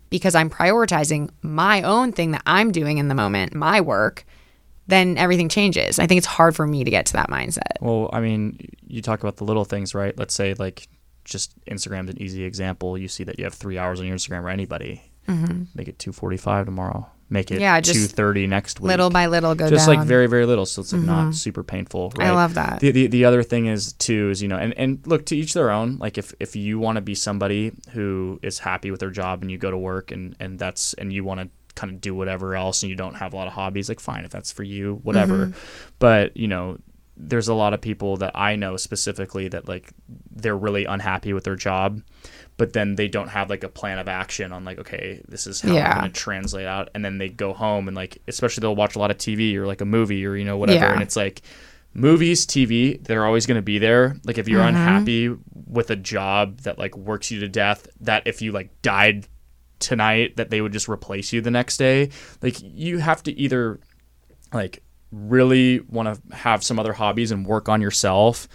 [0.09, 4.25] because I'm prioritizing my own thing that I'm doing in the moment, my work,
[4.87, 5.99] then everything changes.
[5.99, 7.81] I think it's hard for me to get to that mindset.
[7.81, 10.17] Well, I mean, you talk about the little things, right?
[10.19, 10.89] Let's say, like,
[11.25, 12.99] just Instagram's an easy example.
[12.99, 15.03] You see that you have three hours on your Instagram or anybody.
[15.29, 15.65] Mm-hmm.
[15.75, 18.89] Make it 245 tomorrow make it yeah, just 230 next week.
[18.89, 19.97] Little by little go just down.
[19.97, 21.11] like very very little so it's like mm-hmm.
[21.11, 22.29] not super painful right?
[22.29, 25.07] i love that the, the, the other thing is too is you know and, and
[25.07, 28.59] look to each their own like if, if you want to be somebody who is
[28.59, 31.41] happy with their job and you go to work and and that's and you want
[31.41, 34.01] to kind of do whatever else and you don't have a lot of hobbies like
[34.01, 35.59] fine if that's for you whatever mm-hmm.
[35.99, 36.77] but you know
[37.29, 39.93] there's a lot of people that I know specifically that like
[40.31, 42.03] they're really unhappy with their job
[42.61, 45.63] but then they don't have like a plan of action on like okay this is
[45.63, 45.93] how yeah.
[45.93, 48.97] i'm going to translate out and then they go home and like especially they'll watch
[48.97, 50.93] a lot of tv or like a movie or you know whatever yeah.
[50.93, 51.41] and it's like
[51.95, 54.77] movies tv they're always going to be there like if you're mm-hmm.
[54.77, 55.35] unhappy
[55.67, 59.27] with a job that like works you to death that if you like died
[59.79, 62.11] tonight that they would just replace you the next day
[62.43, 63.81] like you have to either
[64.53, 68.49] like really want to have some other hobbies and work on yourself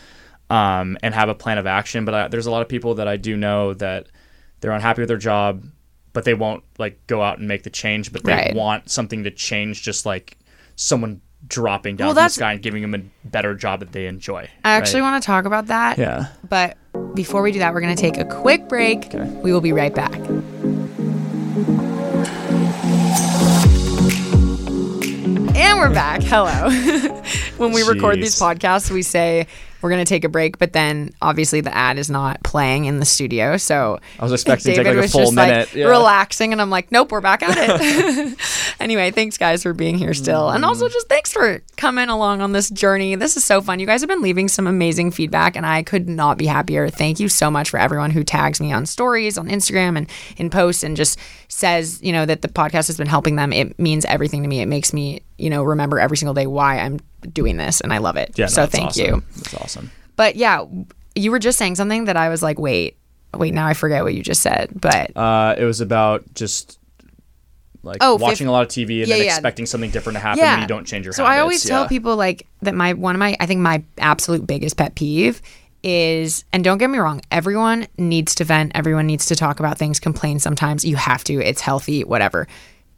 [0.50, 2.06] um, and have a plan of action.
[2.06, 4.08] But I, there's a lot of people that I do know that
[4.62, 5.66] they're unhappy with their job,
[6.14, 8.12] but they won't like go out and make the change.
[8.12, 8.56] But they right.
[8.56, 10.38] want something to change, just like
[10.76, 14.08] someone dropping down well, from the sky and giving them a better job that they
[14.08, 14.50] enjoy.
[14.64, 15.12] I actually right?
[15.12, 15.98] want to talk about that.
[15.98, 16.28] Yeah.
[16.48, 16.78] But
[17.14, 19.08] before we do that, we're going to take a quick break.
[19.14, 19.24] Okay.
[19.44, 20.20] We will be right back.
[25.56, 26.24] We're back.
[26.24, 26.70] Hello.
[27.58, 27.94] when we Jeez.
[27.94, 29.48] record these podcasts, we say
[29.86, 33.00] we're going to take a break, but then obviously the ad is not playing in
[33.00, 33.56] the studio.
[33.58, 35.68] So I was expecting David to take like a full minute.
[35.68, 35.86] Like yeah.
[35.86, 38.40] relaxing, and I'm like, nope, we're back at it.
[38.80, 40.48] anyway, thanks guys for being here still.
[40.48, 40.56] Mm.
[40.56, 43.14] And also just thanks for coming along on this journey.
[43.14, 43.80] This is so fun.
[43.80, 46.90] You guys have been leaving some amazing feedback, and I could not be happier.
[46.90, 50.50] Thank you so much for everyone who tags me on stories, on Instagram, and in
[50.50, 53.54] posts, and just says, you know, that the podcast has been helping them.
[53.54, 54.62] It means everything to me.
[54.62, 57.00] It makes me, you know, remember every single day why I'm
[57.32, 58.34] doing this and I love it.
[58.36, 59.06] Yeah, no, so thank awesome.
[59.06, 59.24] you.
[59.38, 59.92] That's awesome.
[60.16, 60.66] But yeah,
[61.16, 62.98] you were just saying something that I was like, wait,
[63.34, 64.70] wait, now I forget what you just said.
[64.74, 66.80] But uh, it was about just
[67.84, 69.34] like oh, watching a lot of TV and yeah, then yeah.
[69.34, 70.54] expecting something different to happen yeah.
[70.54, 71.18] when you don't change your habits.
[71.18, 71.38] so habits.
[71.38, 74.78] I always tell people like that my one of my I think my absolute biggest
[74.78, 75.42] pet peeve
[75.84, 79.78] is and don't get me wrong, everyone needs to vent, everyone needs to talk about
[79.78, 80.84] things, complain sometimes.
[80.84, 82.48] You have to, it's healthy, whatever.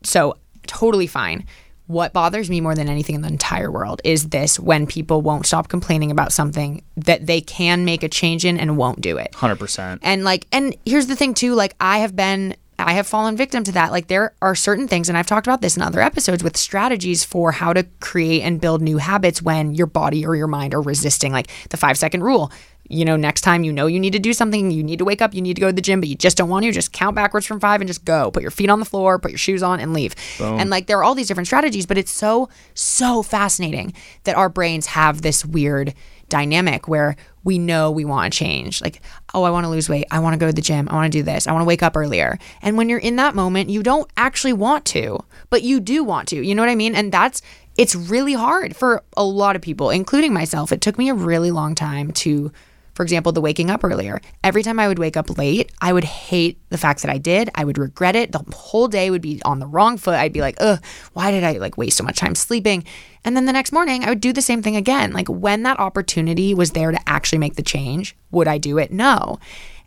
[0.03, 1.45] So totally fine
[1.87, 5.45] what bothers me more than anything in the entire world is this when people won't
[5.45, 9.31] stop complaining about something that they can make a change in and won't do it.
[9.31, 9.99] 100%.
[10.01, 13.63] And like and here's the thing too, like I have been I have fallen victim
[13.63, 13.91] to that.
[13.91, 17.23] Like there are certain things and I've talked about this in other episodes with strategies
[17.23, 20.81] for how to create and build new habits when your body or your mind are
[20.81, 22.51] resisting like the 5 second rule
[22.89, 25.21] you know, next time you know you need to do something, you need to wake
[25.21, 26.91] up, you need to go to the gym, but you just don't want to, just
[26.93, 28.31] count backwards from five and just go.
[28.31, 30.15] Put your feet on the floor, put your shoes on, and leave.
[30.37, 30.59] Boom.
[30.59, 34.49] And like there are all these different strategies, but it's so, so fascinating that our
[34.49, 35.93] brains have this weird
[36.29, 38.81] dynamic where we know we want to change.
[38.81, 39.01] Like,
[39.33, 40.05] oh, I want to lose weight.
[40.11, 40.89] I want to go to the gym.
[40.89, 41.47] I want to do this.
[41.47, 42.37] I want to wake up earlier.
[42.61, 45.19] And when you're in that moment, you don't actually want to,
[45.49, 46.41] but you do want to.
[46.41, 46.95] You know what I mean?
[46.95, 47.41] And that's,
[47.77, 50.71] it's really hard for a lot of people, including myself.
[50.71, 52.51] It took me a really long time to
[52.97, 54.19] for example, the waking up earlier.
[54.43, 57.47] Every time I would wake up late, I would hate the fact that I did.
[57.53, 58.31] I would regret it.
[58.31, 60.15] The whole day would be on the wrong foot.
[60.15, 60.83] I'd be like, ugh,
[61.13, 62.83] why did I like waste so much time sleeping?
[63.23, 65.13] And then the next morning, I would do the same thing again.
[65.13, 68.91] Like when that opportunity was there to actually make the change, would I do it?
[68.91, 69.37] No.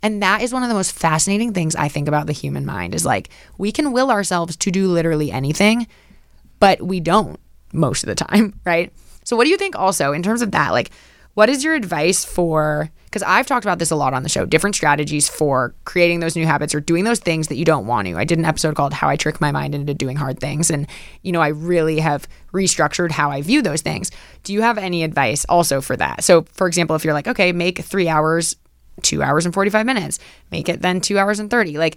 [0.05, 2.94] And that is one of the most fascinating things I think about the human mind
[2.94, 5.88] is like we can will ourselves to do literally anything,
[6.61, 7.40] but we don't
[7.73, 8.92] most of the time, right?
[9.25, 10.70] So what do you think also in terms of that?
[10.70, 10.92] Like
[11.40, 14.44] what is your advice for because I've talked about this a lot on the show,
[14.44, 18.07] different strategies for creating those new habits or doing those things that you don't want
[18.09, 18.18] to.
[18.18, 20.70] I did an episode called How I Trick My Mind into Doing Hard Things.
[20.70, 20.87] And,
[21.22, 24.11] you know, I really have restructured how I view those things.
[24.42, 26.24] Do you have any advice also for that?
[26.24, 28.55] So, for example, if you're like, okay, make three hours,
[29.00, 30.18] two hours and 45 minutes,
[30.53, 31.79] make it then two hours and 30.
[31.79, 31.96] Like,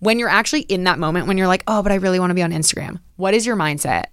[0.00, 2.34] when you're actually in that moment, when you're like, oh, but I really want to
[2.34, 4.06] be on Instagram, what is your mindset?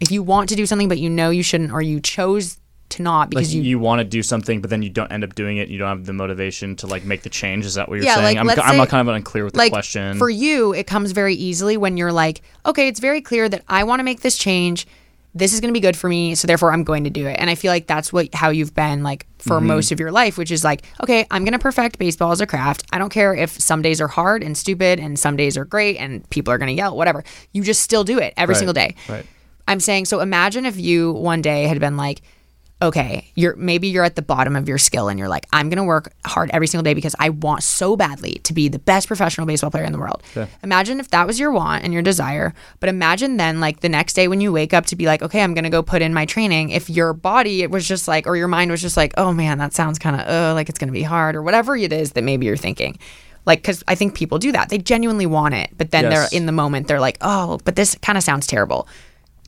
[0.00, 2.58] If you want to do something, but you know you shouldn't, or you chose
[2.92, 5.24] to not because like you you want to do something, but then you don't end
[5.24, 5.68] up doing it.
[5.68, 7.64] You don't have the motivation to like make the change.
[7.64, 8.36] Is that what you're yeah, saying?
[8.44, 10.18] Like, I'm, I'm kind of unclear with like, the question.
[10.18, 13.84] For you, it comes very easily when you're like, okay, it's very clear that I
[13.84, 14.86] want to make this change.
[15.34, 17.36] This is going to be good for me, so therefore I'm going to do it.
[17.40, 19.68] And I feel like that's what how you've been like for mm-hmm.
[19.68, 22.46] most of your life, which is like, okay, I'm going to perfect baseball as a
[22.46, 22.84] craft.
[22.92, 25.96] I don't care if some days are hard and stupid and some days are great
[25.96, 27.24] and people are going to yell, whatever.
[27.52, 28.58] You just still do it every right.
[28.58, 28.94] single day.
[29.08, 29.24] Right.
[29.68, 32.20] I'm saying so imagine if you one day had been like
[32.82, 35.84] okay, you're maybe you're at the bottom of your skill and you're like, I'm gonna
[35.84, 39.46] work hard every single day because I want so badly to be the best professional
[39.46, 40.22] baseball player in the world.
[40.34, 40.48] Yeah.
[40.62, 44.14] Imagine if that was your want and your desire, but imagine then like the next
[44.14, 46.26] day when you wake up to be like, okay, I'm gonna go put in my
[46.26, 46.70] training.
[46.70, 49.58] If your body it was just like, or your mind was just like, oh man,
[49.58, 52.24] that sounds kind of uh like it's gonna be hard or whatever it is that
[52.24, 52.98] maybe you're thinking.
[53.44, 54.68] Like, because I think people do that.
[54.68, 56.12] They genuinely want it, but then yes.
[56.30, 58.86] they're in the moment, they're like, oh, but this kind of sounds terrible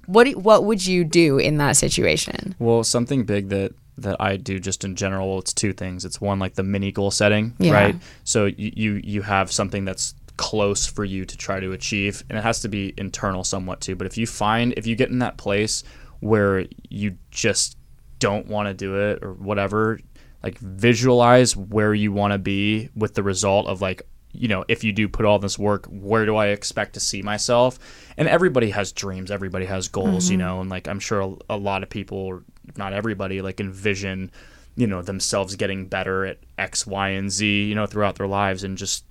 [0.06, 2.54] what what would you do in that situation?
[2.58, 6.04] Well, something big that that I do just in general, it's two things.
[6.04, 7.72] It's one like the mini goal setting, yeah.
[7.72, 7.96] right?
[8.24, 12.38] So you, you you have something that's close for you to try to achieve, and
[12.38, 13.94] it has to be internal somewhat too.
[13.94, 15.84] But if you find if you get in that place
[16.20, 17.76] where you just
[18.18, 20.00] don't want to do it or whatever,
[20.42, 24.02] like visualize where you want to be with the result of like
[24.34, 27.22] you know, if you do put all this work, where do I expect to see
[27.22, 27.78] myself?
[28.16, 30.32] And everybody has dreams, everybody has goals, mm-hmm.
[30.32, 32.42] you know, and like I'm sure a, a lot of people,
[32.76, 34.30] not everybody, like envision,
[34.76, 38.64] you know, themselves getting better at X, Y, and Z, you know, throughout their lives
[38.64, 39.04] and just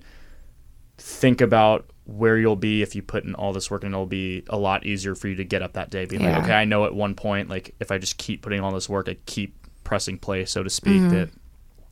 [0.98, 4.44] think about where you'll be if you put in all this work and it'll be
[4.48, 6.34] a lot easier for you to get up that day being yeah.
[6.34, 8.88] like okay i know at one point like if i just keep putting all this
[8.88, 11.08] work i keep pressing play so to speak mm-hmm.
[11.08, 11.30] that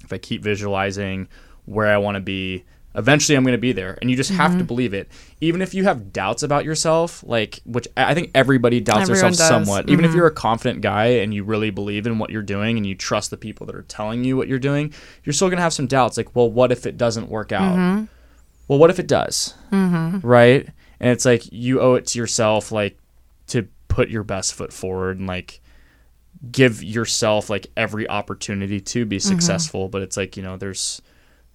[0.05, 1.27] if i keep visualizing
[1.65, 2.63] where i want to be
[2.95, 4.59] eventually i'm going to be there and you just have mm-hmm.
[4.59, 5.09] to believe it
[5.41, 9.39] even if you have doubts about yourself like which i think everybody doubts Everyone themselves
[9.39, 9.49] does.
[9.49, 9.93] somewhat mm-hmm.
[9.93, 10.19] even if mm-hmm.
[10.19, 13.31] you're a confident guy and you really believe in what you're doing and you trust
[13.31, 14.93] the people that are telling you what you're doing
[15.25, 17.77] you're still going to have some doubts like well what if it doesn't work out
[17.77, 18.05] mm-hmm.
[18.69, 20.27] well what if it does mm-hmm.
[20.27, 20.69] right
[21.01, 22.99] and it's like you owe it to yourself like
[23.47, 25.61] to put your best foot forward and like
[26.51, 29.29] give yourself like every opportunity to be mm-hmm.
[29.29, 29.85] successful.
[29.85, 29.91] Mm-hmm.
[29.91, 31.01] But it's like, you know, there's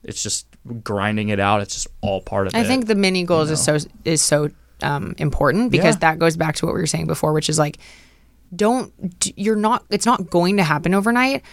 [0.08, 0.48] it's just
[0.84, 1.62] grinding it out.
[1.62, 2.62] It's just all part of I it.
[2.62, 3.76] I think the mini goals you know?
[3.76, 4.50] is so is so
[4.82, 6.12] um, important because yeah.
[6.12, 7.78] that goes back to what we were saying before, which is like,
[8.56, 8.92] don't
[9.36, 9.86] you're not.
[9.90, 11.44] It's not going to happen overnight.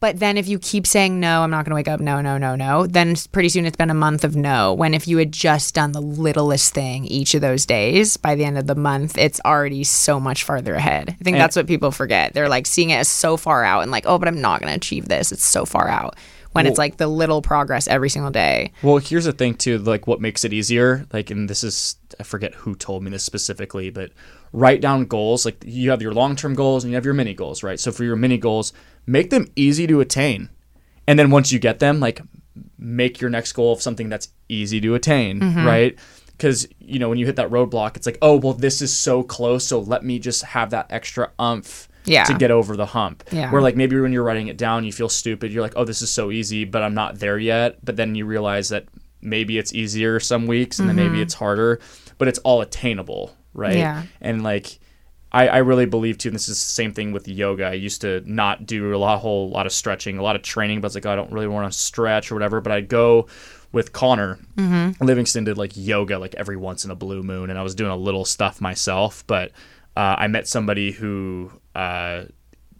[0.00, 1.98] But then if you keep saying no, I'm not going to wake up.
[1.98, 2.86] No, no, no, no.
[2.86, 4.74] Then pretty soon it's been a month of no.
[4.74, 8.44] When if you had just done the littlest thing each of those days, by the
[8.44, 11.08] end of the month, it's already so much farther ahead.
[11.08, 12.34] I think and that's what people forget.
[12.34, 14.70] They're like seeing it as so far out and like, oh, but I'm not going
[14.70, 15.32] to achieve this.
[15.32, 16.16] It's so far out
[16.54, 18.72] when well, it's like the little progress every single day.
[18.80, 22.22] Well, here's the thing too, like what makes it easier, like and this is I
[22.22, 24.12] forget who told me this specifically, but
[24.52, 25.44] write down goals.
[25.44, 27.80] Like you have your long-term goals and you have your mini goals, right?
[27.80, 28.72] So for your mini goals,
[29.04, 30.48] make them easy to attain.
[31.08, 32.20] And then once you get them, like
[32.78, 35.66] make your next goal of something that's easy to attain, mm-hmm.
[35.66, 35.98] right?
[36.36, 39.24] Because you know when you hit that roadblock, it's like, oh well, this is so
[39.24, 42.24] close, so let me just have that extra umph yeah.
[42.24, 43.24] to get over the hump.
[43.30, 43.50] Yeah.
[43.50, 45.52] Where like maybe when you're writing it down, you feel stupid.
[45.52, 47.84] You're like, oh, this is so easy, but I'm not there yet.
[47.84, 48.86] But then you realize that
[49.20, 50.96] maybe it's easier some weeks, and mm-hmm.
[50.96, 51.22] then maybe mm-hmm.
[51.22, 51.80] it's harder,
[52.18, 53.76] but it's all attainable, right?
[53.76, 54.02] Yeah.
[54.20, 54.78] And like.
[55.32, 57.64] I, I really believe too, and this is the same thing with yoga.
[57.64, 60.80] I used to not do a lot, whole lot of stretching, a lot of training,
[60.80, 62.60] but it's like oh, I don't really want to stretch or whatever.
[62.60, 63.26] But I'd go
[63.72, 65.04] with Connor mm-hmm.
[65.04, 67.90] Livingston did like yoga like every once in a blue moon, and I was doing
[67.90, 69.24] a little stuff myself.
[69.26, 69.50] But
[69.96, 72.24] uh, I met somebody who uh,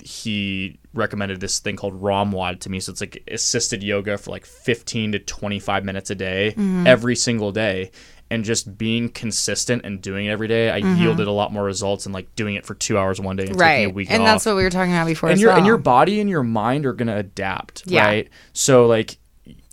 [0.04, 2.78] he recommended this thing called ROMWOD to me.
[2.78, 6.86] So it's like assisted yoga for like 15 to 25 minutes a day, mm-hmm.
[6.86, 7.90] every single day.
[8.30, 11.00] And just being consistent and doing it every day, I mm-hmm.
[11.00, 13.60] yielded a lot more results than like doing it for two hours one day and
[13.60, 13.76] right.
[13.76, 14.26] taking a week and off.
[14.26, 15.28] that's what we were talking about before.
[15.28, 15.58] And your well.
[15.58, 18.04] and your body and your mind are gonna adapt, yeah.
[18.04, 18.30] right?
[18.54, 19.18] So like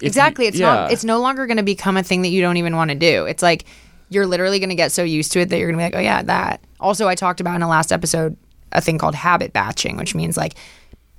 [0.01, 0.73] exactly, you, it's yeah.
[0.73, 0.91] not.
[0.91, 3.25] It's no longer gonna become a thing that you don't even want to do.
[3.25, 3.65] It's like
[4.09, 6.21] you're literally gonna get so used to it that you're gonna be like, oh yeah,
[6.21, 6.61] that.
[6.79, 8.37] Also, I talked about in the last episode
[8.71, 10.55] a thing called habit batching, which means like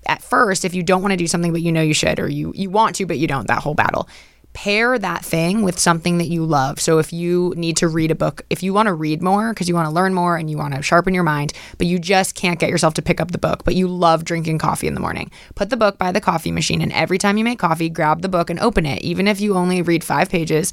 [0.07, 2.29] at first, if you don't want to do something but you know you should, or
[2.29, 4.09] you you want to but you don't, that whole battle.
[4.55, 6.79] Pair that thing with something that you love.
[6.79, 9.67] So if you need to read a book, if you want to read more because
[9.67, 12.35] you want to learn more and you want to sharpen your mind, but you just
[12.35, 15.01] can't get yourself to pick up the book, but you love drinking coffee in the
[15.01, 18.21] morning, put the book by the coffee machine and every time you make coffee, grab
[18.21, 19.01] the book and open it.
[19.03, 20.71] Even if you only read 5 pages,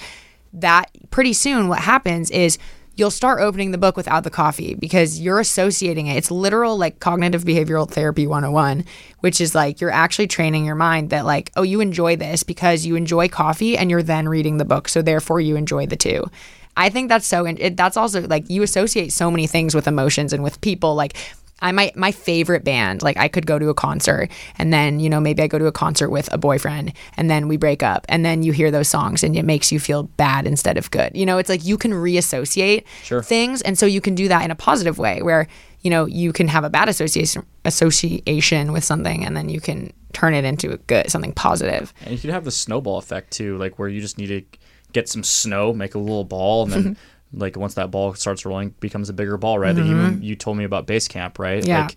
[0.51, 2.57] that pretty soon what happens is
[2.99, 6.17] you'll start opening the book without the coffee because you're associating it.
[6.17, 8.83] It's literal like cognitive behavioral therapy 101,
[9.21, 12.85] which is like you're actually training your mind that like, oh, you enjoy this because
[12.85, 14.89] you enjoy coffee and you're then reading the book.
[14.89, 16.29] So therefore you enjoy the two.
[16.77, 20.31] I think that's so, it, that's also like you associate so many things with emotions
[20.31, 20.95] and with people.
[20.95, 21.17] Like
[21.61, 23.01] I my my favorite band.
[23.01, 25.65] Like I could go to a concert and then, you know, maybe I go to
[25.65, 28.87] a concert with a boyfriend and then we break up and then you hear those
[28.87, 31.15] songs and it makes you feel bad instead of good.
[31.15, 33.21] You know, it's like you can reassociate sure.
[33.21, 35.47] things and so you can do that in a positive way where,
[35.81, 39.91] you know, you can have a bad association association with something and then you can
[40.13, 41.93] turn it into a good something positive.
[42.01, 44.43] And you can have the snowball effect too, like where you just need to
[44.91, 46.97] get some snow, make a little ball and then
[47.33, 50.01] like once that ball starts rolling becomes a bigger ball right mm-hmm.
[50.01, 51.81] like you, you told me about Basecamp right yeah.
[51.81, 51.95] like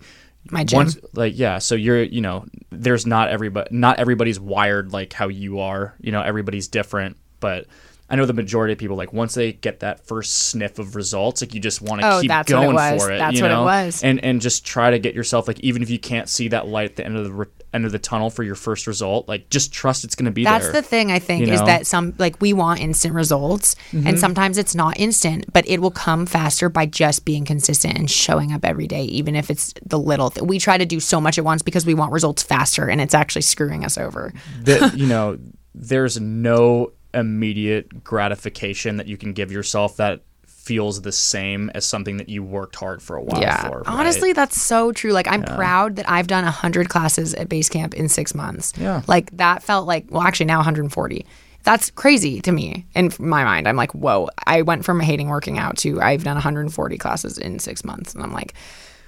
[0.51, 0.77] my gym.
[0.77, 5.27] Once, like yeah so you're you know there's not everybody not everybody's wired like how
[5.27, 7.65] you are you know everybody's different but
[8.13, 11.41] I know the majority of people like once they get that first sniff of results,
[11.41, 13.17] like you just want to oh, keep going it for it.
[13.17, 13.63] That's you what know?
[13.63, 14.03] it was.
[14.03, 16.91] And and just try to get yourself like even if you can't see that light
[16.91, 19.49] at the end of the re- end of the tunnel for your first result, like
[19.49, 20.73] just trust it's going to be That's there.
[20.73, 21.65] That's the thing I think is know?
[21.65, 24.05] that some like we want instant results mm-hmm.
[24.05, 28.11] and sometimes it's not instant, but it will come faster by just being consistent and
[28.11, 31.19] showing up every day even if it's the little th- we try to do so
[31.19, 34.31] much at once because we want results faster and it's actually screwing us over.
[34.59, 35.39] that you know,
[35.73, 40.21] there's no immediate gratification that you can give yourself that
[40.63, 43.67] feels the same as something that you worked hard for a while yeah.
[43.67, 43.79] for.
[43.79, 43.87] Right?
[43.87, 45.11] Honestly, that's so true.
[45.11, 45.55] Like I'm yeah.
[45.55, 48.71] proud that I've done 100 classes at Basecamp in 6 months.
[48.77, 49.01] Yeah.
[49.07, 51.25] Like that felt like well actually now 140.
[51.63, 53.67] That's crazy to me in my mind.
[53.67, 57.59] I'm like, "Whoa, I went from hating working out to I've done 140 classes in
[57.59, 58.53] 6 months." And I'm like,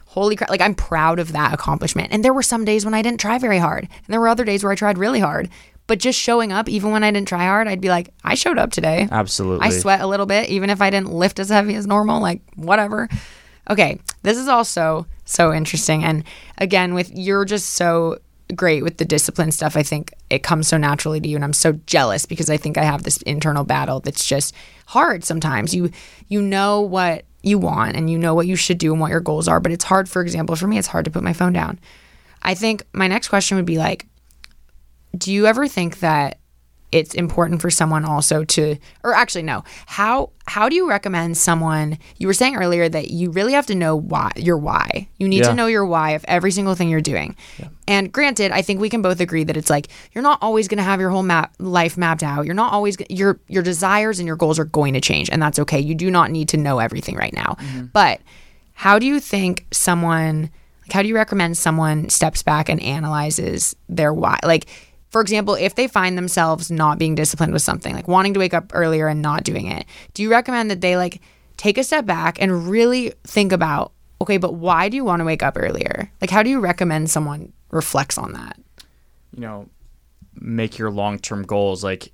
[0.08, 3.02] holy crap like i'm proud of that accomplishment and there were some days when i
[3.02, 5.50] didn't try very hard and there were other days where i tried really hard
[5.88, 8.58] but just showing up, even when I didn't try hard, I'd be like, I showed
[8.58, 9.08] up today.
[9.12, 9.68] Absolutely.
[9.68, 12.42] I sweat a little bit, even if I didn't lift as heavy as normal, like
[12.56, 13.08] whatever.
[13.70, 16.04] Okay, this is also so interesting.
[16.04, 16.24] And
[16.58, 18.18] again, with you're just so
[18.54, 19.76] great with the discipline stuff.
[19.76, 22.78] I think it comes so naturally to you and I'm so jealous because I think
[22.78, 24.54] I have this internal battle that's just
[24.88, 25.74] hard sometimes.
[25.74, 25.92] You
[26.28, 29.20] you know what you want and you know what you should do and what your
[29.20, 31.54] goals are, but it's hard for example for me it's hard to put my phone
[31.54, 31.80] down.
[32.44, 34.06] I think my next question would be like
[35.18, 36.40] do you ever think that
[36.96, 39.66] it's important for someone also to or actually no.
[39.86, 43.76] How how do you recommend someone you were saying earlier that you really have to
[43.76, 45.10] know why your why.
[45.18, 45.50] You need yeah.
[45.50, 47.36] to know your why of every single thing you're doing.
[47.60, 47.68] Yeah.
[47.88, 50.78] and granted i think we can both agree that it's like you're not always going
[50.78, 52.46] to have your whole map life mapped out.
[52.46, 55.60] You're not always your your desires and your goals are going to change and that's
[55.60, 55.80] okay.
[55.80, 57.58] You do not need to know everything right now.
[57.60, 57.86] Mm-hmm.
[57.88, 58.22] but
[58.74, 60.50] how do you think someone
[60.84, 64.40] like how do you recommend someone steps back and analyzes their why?
[64.44, 64.68] Like
[65.16, 68.54] for example, if they find themselves not being disciplined with something, like wanting to wake
[68.54, 71.22] up earlier and not doing it, do you recommend that they like
[71.56, 75.24] take a step back and really think about, okay, but why do you want to
[75.24, 76.12] wake up earlier?
[76.20, 78.60] Like, how do you recommend someone reflects on that?
[79.34, 79.70] You know,
[80.34, 81.82] make your long term goals.
[81.82, 82.12] Like,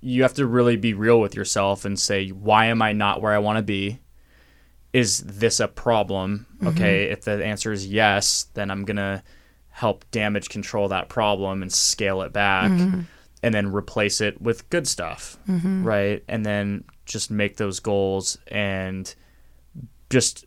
[0.00, 3.32] you have to really be real with yourself and say, why am I not where
[3.32, 4.00] I want to be?
[4.92, 6.46] Is this a problem?
[6.56, 6.66] Mm-hmm.
[6.66, 7.04] Okay.
[7.04, 9.22] If the answer is yes, then I'm going to
[9.74, 13.00] help damage control that problem and scale it back mm-hmm.
[13.42, 15.82] and then replace it with good stuff mm-hmm.
[15.82, 19.16] right and then just make those goals and
[20.10, 20.44] just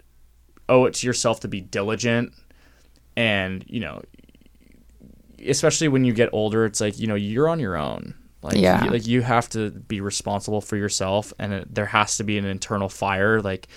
[0.70, 2.32] owe it to yourself to be diligent
[3.18, 4.02] and you know
[5.46, 8.86] especially when you get older it's like you know you're on your own like yeah.
[8.86, 12.38] you, like you have to be responsible for yourself and it, there has to be
[12.38, 13.68] an internal fire like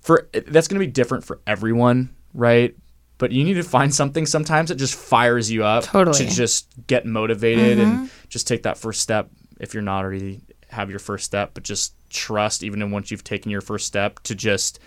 [0.00, 2.74] for that's going to be different for everyone right
[3.18, 6.18] but you need to find something sometimes that just fires you up totally.
[6.18, 8.02] to just get motivated mm-hmm.
[8.02, 11.62] and just take that first step if you're not already have your first step but
[11.62, 14.78] just trust even once you've taken your first step to just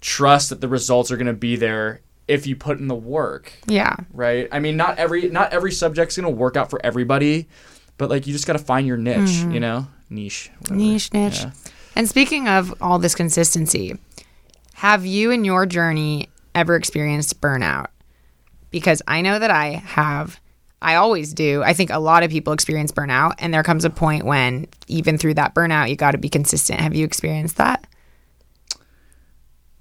[0.00, 3.52] trust that the results are going to be there if you put in the work
[3.66, 7.48] yeah right i mean not every not every subject's going to work out for everybody
[7.98, 9.52] but like you just got to find your niche mm-hmm.
[9.52, 10.76] you know niche whatever.
[10.76, 11.50] niche niche yeah.
[11.94, 13.96] and speaking of all this consistency
[14.74, 17.86] have you in your journey ever experienced burnout
[18.70, 20.40] because I know that I have.
[20.80, 21.62] I always do.
[21.62, 25.16] I think a lot of people experience burnout, and there comes a point when, even
[25.16, 26.80] through that burnout, you got to be consistent.
[26.80, 27.86] Have you experienced that?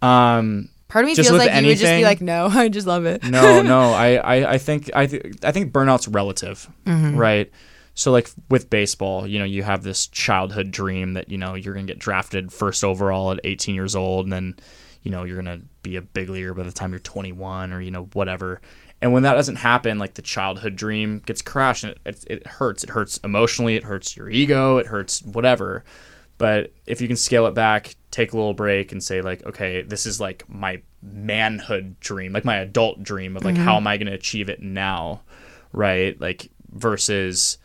[0.03, 2.85] Um, part of me feels like anything, you would just be like, "No, I just
[2.85, 3.93] love it." no, no.
[3.93, 7.17] I, I, I think I, th- I think burnout's relative, mm-hmm.
[7.17, 7.51] right?
[7.93, 11.73] So like with baseball, you know, you have this childhood dream that you know you're
[11.73, 14.55] gonna get drafted first overall at 18 years old, and then
[15.03, 17.81] you know, you're going to be a big leaguer by the time you're 21 or,
[17.81, 18.61] you know, whatever.
[19.01, 22.47] And when that doesn't happen, like the childhood dream gets crushed and it, it, it
[22.47, 22.83] hurts.
[22.83, 25.83] It hurts emotionally, it hurts your ego, it hurts whatever.
[26.37, 29.81] But if you can scale it back, take a little break and say, like, okay,
[29.83, 33.63] this is like my manhood dream, like my adult dream of like, mm-hmm.
[33.63, 35.21] how am I going to achieve it now?
[35.71, 36.19] Right.
[36.19, 37.57] Like, versus,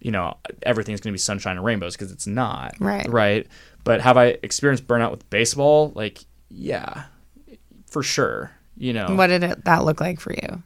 [0.00, 2.74] you know, everything's going to be sunshine and rainbows because it's not.
[2.78, 3.08] Right.
[3.08, 3.46] Right.
[3.84, 5.92] But have I experienced burnout with baseball?
[5.94, 6.24] Like,
[6.54, 7.04] yeah,
[7.86, 8.52] for sure.
[8.76, 10.62] You know, what did it, that look like for you?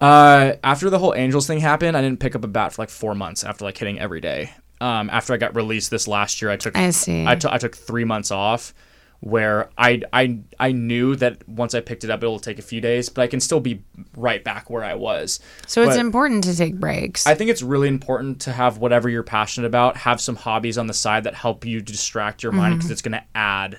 [0.00, 2.90] Uh, after the whole Angels thing happened, I didn't pick up a bat for like
[2.90, 4.52] four months after like hitting every day.
[4.80, 7.26] Um, after I got released this last year, I took I see.
[7.26, 8.74] I, t- I took three months off
[9.20, 12.62] where I, I I knew that once I picked it up, it will take a
[12.62, 13.82] few days, but I can still be
[14.16, 15.40] right back where I was.
[15.66, 17.26] So it's important to take breaks.
[17.26, 20.88] I think it's really important to have whatever you're passionate about, have some hobbies on
[20.88, 22.92] the side that help you distract your mind because mm-hmm.
[22.92, 23.78] it's going to add.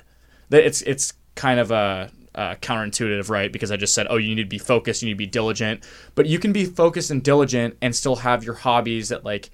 [0.50, 3.52] That it's it's kind of a uh, counterintuitive, right?
[3.52, 5.84] Because I just said, oh, you need to be focused, you need to be diligent,
[6.16, 9.50] but you can be focused and diligent and still have your hobbies that like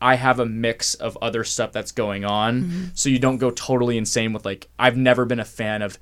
[0.00, 2.84] I have a mix of other stuff that's going on, mm-hmm.
[2.94, 5.98] so you don't go totally insane with like I've never been a fan of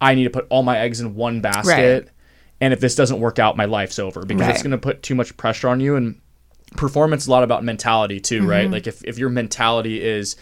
[0.00, 2.12] I need to put all my eggs in one basket, right.
[2.60, 4.50] and if this doesn't work out, my life's over because right.
[4.50, 6.20] it's going to put too much pressure on you and
[6.76, 8.50] performance is a lot about mentality too, mm-hmm.
[8.50, 8.70] right?
[8.70, 10.36] Like if if your mentality is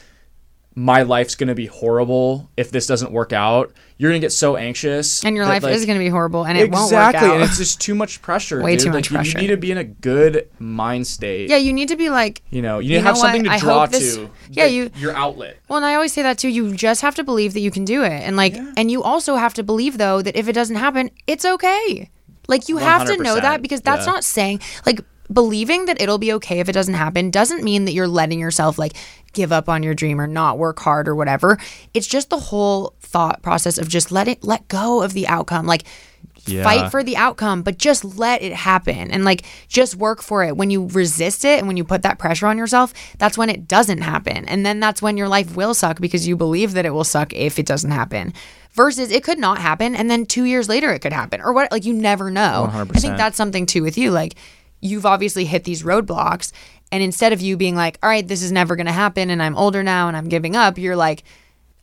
[0.75, 3.73] my life's going to be horrible if this doesn't work out.
[3.99, 5.25] You're going to get so anxious.
[5.25, 7.15] And your life like, is going to be horrible and it exactly, won't work out.
[7.15, 7.35] Exactly.
[7.35, 8.63] And it's just too much pressure.
[8.63, 8.85] Way dude.
[8.85, 9.39] too much like, pressure.
[9.39, 11.51] You need to be in a good mind state.
[11.51, 13.55] Yeah, you need to be like, you know, you need to have something what?
[13.55, 14.31] to draw this, to.
[14.51, 14.91] Yeah, you.
[14.97, 15.59] Your outlet.
[15.69, 16.49] Well, and I always say that too.
[16.49, 18.13] You just have to believe that you can do it.
[18.13, 18.73] And like, yeah.
[18.77, 22.11] and you also have to believe though that if it doesn't happen, it's okay.
[22.47, 24.13] Like you have to know that because that's yeah.
[24.13, 25.01] not saying like
[25.33, 28.79] believing that it'll be okay if it doesn't happen doesn't mean that you're letting yourself
[28.79, 28.95] like
[29.33, 31.59] give up on your dream or not work hard or whatever.
[31.95, 35.67] It's just the whole thought process of just let it let go of the outcome.
[35.67, 35.85] Like
[36.47, 36.63] yeah.
[36.63, 40.57] fight for the outcome, but just let it happen and like just work for it.
[40.57, 43.69] When you resist it and when you put that pressure on yourself, that's when it
[43.69, 44.45] doesn't happen.
[44.47, 47.33] And then that's when your life will suck because you believe that it will suck
[47.35, 48.33] if it doesn't happen.
[48.73, 51.73] Versus it could not happen and then 2 years later it could happen or what
[51.73, 52.69] like you never know.
[52.71, 52.97] 100%.
[52.97, 54.37] I think that's something too with you like
[54.81, 56.53] you've obviously hit these roadblocks
[56.93, 59.43] and instead of you being like, all right, this is never going to happen and
[59.43, 61.23] I'm older now and I'm giving up, you're like,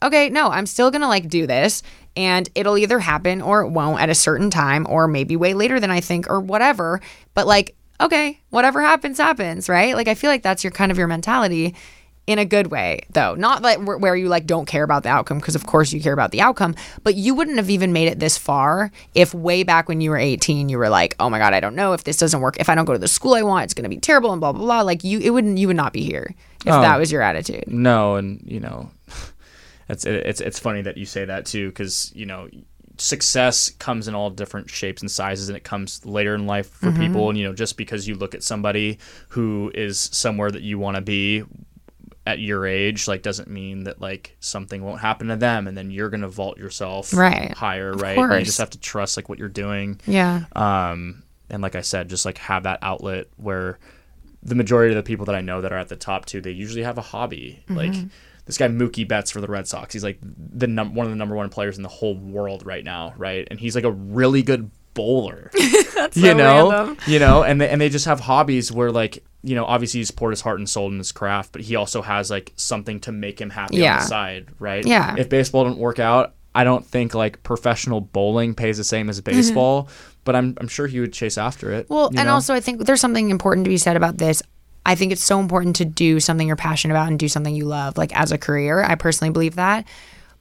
[0.03, 1.81] okay, no, I'm still going to like do this
[2.15, 5.79] and it'll either happen or it won't at a certain time or maybe way later
[5.79, 7.01] than I think or whatever.
[7.33, 9.95] But like, okay, whatever happens, happens, right?
[9.95, 11.75] Like, I feel like that's your kind of your mentality
[12.27, 13.33] in a good way though.
[13.35, 16.13] Not like where you like don't care about the outcome because of course you care
[16.13, 19.87] about the outcome but you wouldn't have even made it this far if way back
[19.87, 22.17] when you were 18 you were like oh my god i don't know if this
[22.17, 22.57] doesn't work.
[22.59, 24.41] If i don't go to the school i want it's going to be terrible and
[24.41, 24.81] blah blah blah.
[24.81, 27.63] Like you it wouldn't you would not be here if oh, that was your attitude.
[27.67, 28.91] No and you know
[29.89, 32.49] it's it's it's funny that you say that too because you know
[32.99, 36.87] success comes in all different shapes and sizes and it comes later in life for
[36.87, 36.99] mm-hmm.
[36.99, 38.97] people and you know just because you look at somebody
[39.29, 41.43] who is somewhere that you want to be
[42.27, 45.89] at your age like doesn't mean that like something won't happen to them and then
[45.89, 49.39] you're gonna vault yourself right higher of right you just have to trust like what
[49.39, 53.79] you're doing yeah um and like i said just like have that outlet where
[54.43, 56.51] the majority of the people that i know that are at the top too they
[56.51, 57.77] usually have a hobby mm-hmm.
[57.77, 57.95] like
[58.43, 59.91] this guy Mookie Betts for the Red Sox.
[59.91, 62.83] He's like the num- one of the number one players in the whole world right
[62.83, 63.45] now, right?
[63.51, 65.51] And he's like a really good bowler.
[65.93, 66.97] That's you so know, random.
[67.07, 70.11] you know, and they, and they just have hobbies where like you know, obviously he's
[70.11, 73.11] poured his heart and soul in his craft, but he also has like something to
[73.11, 73.93] make him happy yeah.
[73.93, 74.85] on the side, right?
[74.85, 75.15] Yeah.
[75.17, 79.21] If baseball didn't work out, I don't think like professional bowling pays the same as
[79.33, 80.19] baseball, mm-hmm.
[80.25, 81.89] but I'm I'm sure he would chase after it.
[81.89, 82.33] Well, and know?
[82.33, 84.41] also I think there's something important to be said about this.
[84.85, 87.65] I think it's so important to do something you're passionate about and do something you
[87.65, 88.83] love, like as a career.
[88.83, 89.85] I personally believe that.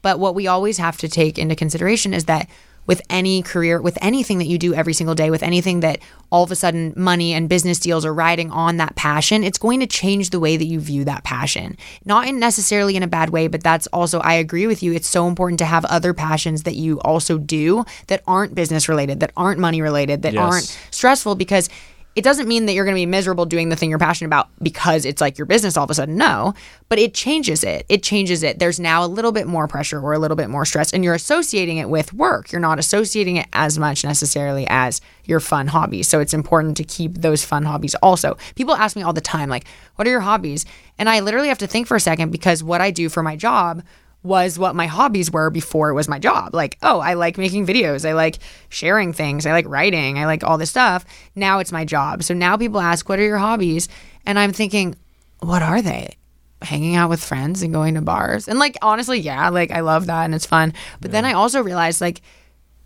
[0.03, 2.49] But what we always have to take into consideration is that
[2.87, 5.99] with any career, with anything that you do every single day, with anything that
[6.31, 9.81] all of a sudden money and business deals are riding on that passion, it's going
[9.81, 11.77] to change the way that you view that passion.
[12.05, 14.93] Not in necessarily in a bad way, but that's also, I agree with you.
[14.93, 19.21] It's so important to have other passions that you also do that aren't business related,
[19.21, 20.43] that aren't money related, that yes.
[20.43, 21.69] aren't stressful because
[22.17, 24.49] it doesn't mean that you're going to be miserable doing the thing you're passionate about
[24.63, 26.17] because it's like your business all of a sudden.
[26.17, 26.55] No,
[26.89, 27.85] but it changes it.
[27.91, 28.59] It changes it.
[28.59, 31.15] There's now a little bit more pressure or a little bit more stress, and you're
[31.15, 32.51] associating it with work.
[32.51, 36.09] You're not associating it as much necessarily as your fun hobbies.
[36.09, 38.39] So it's important to keep those fun hobbies also.
[38.55, 40.65] People ask me all the time, like, what are your hobbies?
[40.99, 43.37] And I literally have to think for a second because what I do for my
[43.37, 43.83] job
[44.27, 46.55] was what my hobbies were before it was my job.
[46.55, 48.07] Like, oh, I like making videos.
[48.07, 49.47] I like sharing things.
[49.47, 50.19] I like writing.
[50.19, 51.05] I like all this stuff.
[51.35, 52.23] Now it's my job.
[52.23, 53.89] So now people ask, what are your hobbies?
[54.27, 54.97] And I'm thinking,
[55.39, 56.17] what are they?
[56.63, 58.49] Hanging out with friends and going to bars.
[58.49, 60.73] And like, honestly, yeah, like I love that and it's fun.
[61.01, 61.13] But yeah.
[61.13, 62.23] then I also realized, like,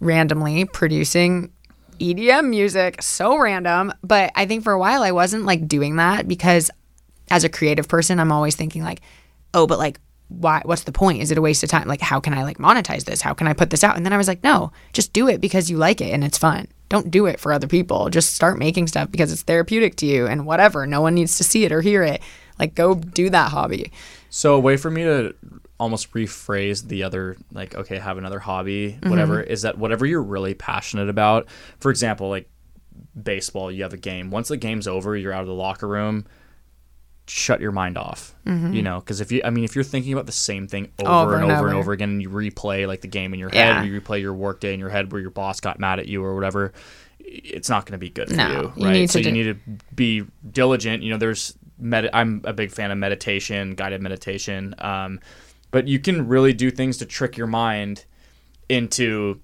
[0.01, 1.53] randomly producing
[1.99, 3.93] EDM music, so random.
[4.03, 6.71] But I think for a while I wasn't like doing that because
[7.31, 9.01] as a creative person, I'm always thinking, like,
[9.55, 10.01] oh, but like,
[10.31, 11.21] why what's the point?
[11.21, 11.87] Is it a waste of time?
[11.87, 13.21] Like how can i like monetize this?
[13.21, 13.97] How can i put this out?
[13.97, 16.39] And then i was like no just do it because you like it and it's
[16.39, 16.69] fun.
[16.89, 18.11] Don't do it for other people.
[18.11, 20.87] Just start making stuff because it's therapeutic to you and whatever.
[20.87, 22.23] No one needs to see it or hear it.
[22.59, 23.93] Like go do that hobby.
[24.29, 25.35] So a way for me to
[25.79, 29.09] almost rephrase the other like okay have another hobby mm-hmm.
[29.09, 29.51] whatever mm-hmm.
[29.51, 31.47] is that whatever you're really passionate about
[31.79, 32.51] for example like
[33.21, 34.31] baseball you have a game.
[34.31, 36.27] Once the game's over you're out of the locker room
[37.31, 38.73] shut your mind off mm-hmm.
[38.73, 41.11] you know because if you i mean if you're thinking about the same thing over,
[41.11, 43.51] over and, and, over and over again and you replay like the game in your
[43.51, 43.81] head yeah.
[43.81, 46.25] or you replay your workday in your head where your boss got mad at you
[46.25, 46.73] or whatever
[47.21, 49.55] it's not going to be good for no, you right you so you need to
[49.95, 55.21] be diligent you know there's med- i'm a big fan of meditation guided meditation um,
[55.71, 58.05] but you can really do things to trick your mind
[58.69, 59.41] into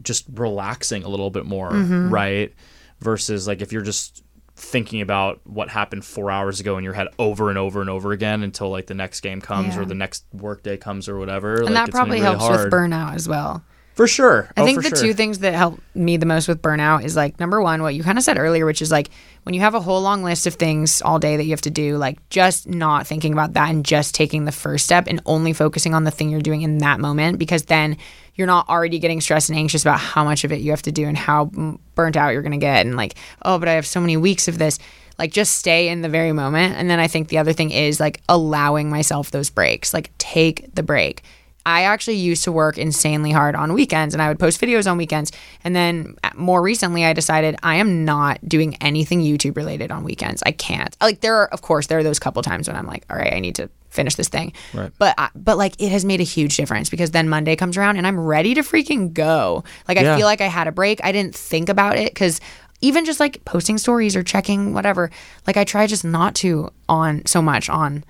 [0.00, 2.10] just relaxing a little bit more mm-hmm.
[2.10, 2.54] right
[3.00, 4.22] versus like if you're just
[4.54, 8.12] thinking about what happened four hours ago in your head over and over and over
[8.12, 9.80] again until like the next game comes yeah.
[9.80, 11.56] or the next workday comes or whatever.
[11.56, 12.64] And like, that probably really helps hard.
[12.64, 13.64] with burnout as well.
[13.94, 14.48] For sure.
[14.56, 14.98] I oh, think the sure.
[14.98, 18.02] two things that help me the most with burnout is like number one, what you
[18.02, 19.10] kind of said earlier, which is like
[19.42, 21.70] when you have a whole long list of things all day that you have to
[21.70, 25.52] do, like just not thinking about that and just taking the first step and only
[25.52, 27.98] focusing on the thing you're doing in that moment because then
[28.34, 30.92] you're not already getting stressed and anxious about how much of it you have to
[30.92, 31.50] do and how
[31.94, 34.48] burnt out you're going to get and like, oh, but I have so many weeks
[34.48, 34.78] of this.
[35.18, 36.76] Like just stay in the very moment.
[36.76, 39.92] And then I think the other thing is like allowing myself those breaks.
[39.92, 41.22] Like take the break
[41.64, 44.96] I actually used to work insanely hard on weekends and I would post videos on
[44.96, 45.30] weekends.
[45.62, 50.02] And then uh, more recently, I decided I am not doing anything YouTube related on
[50.02, 50.42] weekends.
[50.44, 50.96] I can't.
[51.00, 53.32] Like, there are, of course, there are those couple times when I'm like, all right,
[53.32, 54.52] I need to finish this thing.
[54.74, 54.90] Right.
[54.98, 57.96] But, I, but like, it has made a huge difference because then Monday comes around
[57.96, 59.62] and I'm ready to freaking go.
[59.86, 60.16] Like, I yeah.
[60.16, 61.00] feel like I had a break.
[61.04, 62.40] I didn't think about it because
[62.80, 65.10] even just like posting stories or checking whatever,
[65.46, 68.02] like, I try just not to on so much on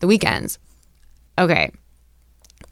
[0.00, 0.58] the weekends.
[1.38, 1.70] Okay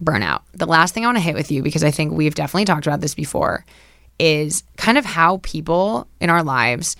[0.03, 0.43] burnout.
[0.53, 2.87] The last thing I want to hit with you, because I think we've definitely talked
[2.87, 3.65] about this before,
[4.19, 6.97] is kind of how people in our lives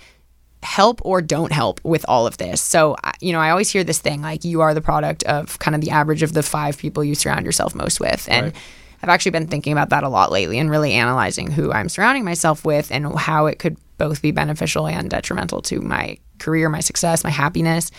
[0.61, 2.61] help or don't help with all of this.
[2.61, 5.75] So, you know, I always hear this thing like you are the product of kind
[5.75, 8.27] of the average of the five people you surround yourself most with.
[8.29, 8.55] And right.
[9.01, 12.23] I've actually been thinking about that a lot lately and really analyzing who I'm surrounding
[12.23, 16.79] myself with and how it could both be beneficial and detrimental to my career, my
[16.79, 17.91] success, my happiness.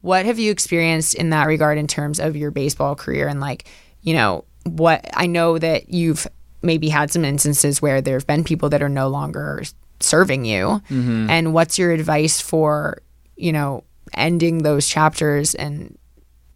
[0.00, 3.68] What have you experienced in that regard in terms of your baseball career and like,
[4.02, 6.26] you know, what I know that you've
[6.62, 9.62] maybe had some instances where there have been people that are no longer
[10.00, 10.82] serving you.
[10.90, 11.30] Mm-hmm.
[11.30, 13.02] And what's your advice for,
[13.36, 13.84] you know,
[14.14, 15.96] ending those chapters and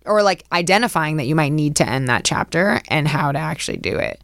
[0.05, 3.79] or like identifying that you might need to end that chapter and how to actually
[3.79, 4.23] do it?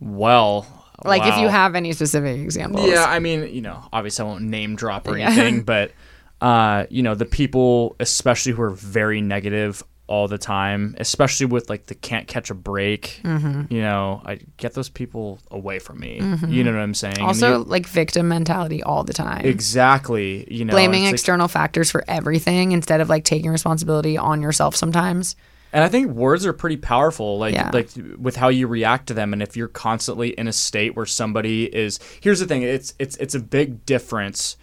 [0.00, 0.66] Well,
[1.04, 1.28] like wow.
[1.28, 2.88] if you have any specific examples.
[2.88, 5.60] Yeah, I mean, you know, obviously I won't name drop or anything, yeah.
[5.64, 5.92] but
[6.40, 11.70] uh, you know, the people especially who are very negative all the time, especially with
[11.70, 13.20] like the can't catch a break.
[13.22, 13.72] Mm-hmm.
[13.72, 16.18] You know, I get those people away from me.
[16.20, 16.50] Mm-hmm.
[16.50, 17.20] You know what I'm saying?
[17.20, 19.44] Also, like victim mentality all the time.
[19.44, 20.52] Exactly.
[20.52, 24.74] You know, blaming external like, factors for everything instead of like taking responsibility on yourself
[24.74, 25.36] sometimes.
[25.72, 27.70] And I think words are pretty powerful, like yeah.
[27.72, 29.34] like with how you react to them.
[29.34, 33.16] And if you're constantly in a state where somebody is, here's the thing: it's it's
[33.18, 34.56] it's a big difference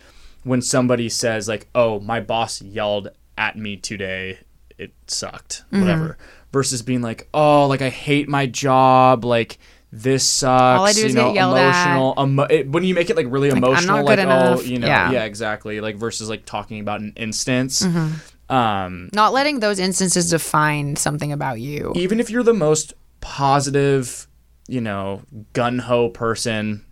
[0.43, 4.39] when somebody says like, "Oh, my boss yelled at me today
[4.77, 5.81] it sucked, mm-hmm.
[5.81, 6.17] whatever.
[6.51, 9.57] Versus being like, oh, like I hate my job, like
[9.91, 10.79] this sucks.
[10.79, 12.13] All I do you is know, get yelled emotional.
[12.17, 12.23] At.
[12.23, 15.11] Emo- it, when you make it like really like, emotional, like oh, you know, yeah.
[15.11, 15.23] yeah.
[15.23, 15.81] exactly.
[15.81, 17.81] Like versus like talking about an instance.
[17.81, 18.53] Mm-hmm.
[18.53, 21.93] Um, not letting those instances define something about you.
[21.95, 24.27] Even if you're the most positive,
[24.67, 25.23] you know,
[25.53, 26.84] gun ho person,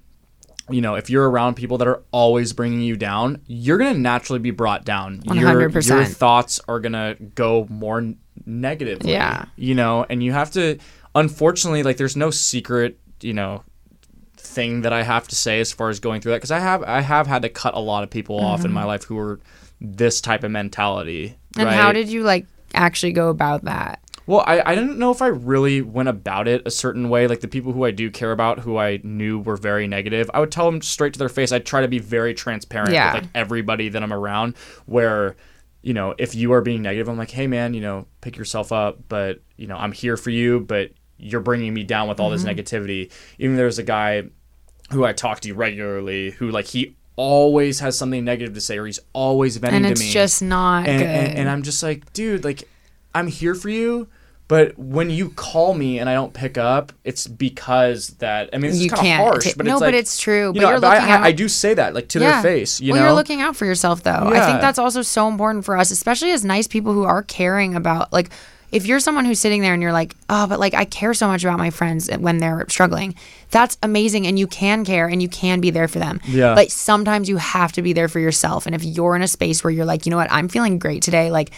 [0.69, 3.99] you know, if you're around people that are always bringing you down, you're going to
[3.99, 5.19] naturally be brought down.
[5.21, 5.39] 100%.
[5.39, 8.13] Your, your thoughts are going to go more
[8.45, 9.11] negatively.
[9.11, 9.45] Yeah.
[9.55, 10.77] You know, and you have to,
[11.15, 13.63] unfortunately, like, there's no secret, you know,
[14.37, 16.83] thing that I have to say as far as going through that because I have
[16.83, 18.45] I have had to cut a lot of people mm-hmm.
[18.45, 18.73] off in mm-hmm.
[18.75, 19.39] my life who were
[19.79, 21.37] this type of mentality.
[21.57, 21.75] And right?
[21.75, 24.02] how did you like actually go about that?
[24.25, 27.27] Well, I, I didn't know if I really went about it a certain way.
[27.27, 30.39] Like the people who I do care about, who I knew were very negative, I
[30.39, 31.51] would tell them straight to their face.
[31.51, 33.13] I'd try to be very transparent yeah.
[33.13, 34.55] with like everybody that I'm around.
[34.85, 35.35] Where,
[35.81, 38.71] you know, if you are being negative, I'm like, hey man, you know, pick yourself
[38.71, 38.99] up.
[39.09, 40.61] But you know, I'm here for you.
[40.61, 42.45] But you're bringing me down with all mm-hmm.
[42.45, 43.11] this negativity.
[43.39, 44.23] Even there's a guy
[44.91, 48.85] who I talk to regularly who like he always has something negative to say or
[48.85, 49.91] he's always venting to me.
[49.91, 51.01] And it's just not and.
[51.01, 52.67] And, and I'm just like, dude, like
[53.15, 54.07] I'm here for you.
[54.49, 58.71] But when you call me and I don't pick up, it's because that I mean
[58.71, 60.47] it's kind of harsh, t- but no, it's like, but it's true.
[60.47, 62.33] You but know, but I, I, do say that like to yeah.
[62.33, 62.81] their face.
[62.81, 64.11] You well, know, you're looking out for yourself though.
[64.31, 64.43] Yeah.
[64.43, 67.73] I think that's also so important for us, especially as nice people who are caring
[67.73, 68.31] about like
[68.73, 71.27] if you're someone who's sitting there and you're like, oh, but like I care so
[71.27, 73.13] much about my friends when they're struggling,
[73.51, 74.25] that's amazing.
[74.25, 76.19] And you can care and you can be there for them.
[76.27, 76.55] Yeah.
[76.55, 78.65] But sometimes you have to be there for yourself.
[78.65, 81.03] And if you're in a space where you're like, you know what, I'm feeling great
[81.03, 81.51] today, like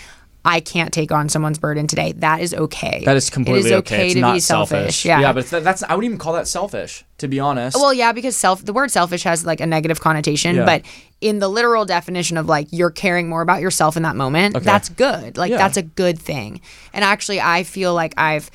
[0.45, 2.11] I can't take on someone's burden today.
[2.13, 3.01] That is okay.
[3.03, 3.95] That is completely it is okay.
[3.95, 4.05] okay.
[4.05, 4.77] It's to be selfish.
[4.77, 5.05] selfish.
[5.05, 7.75] Yeah, yeah, but that's I wouldn't even call that selfish, to be honest.
[7.75, 10.65] Well, yeah, because self the word selfish has like a negative connotation, yeah.
[10.65, 10.83] but
[11.19, 14.63] in the literal definition of like you're caring more about yourself in that moment, okay.
[14.63, 15.35] that's good.
[15.35, 15.57] Like yeah.
[15.57, 16.61] that's a good thing.
[16.93, 18.51] And actually, I feel like I've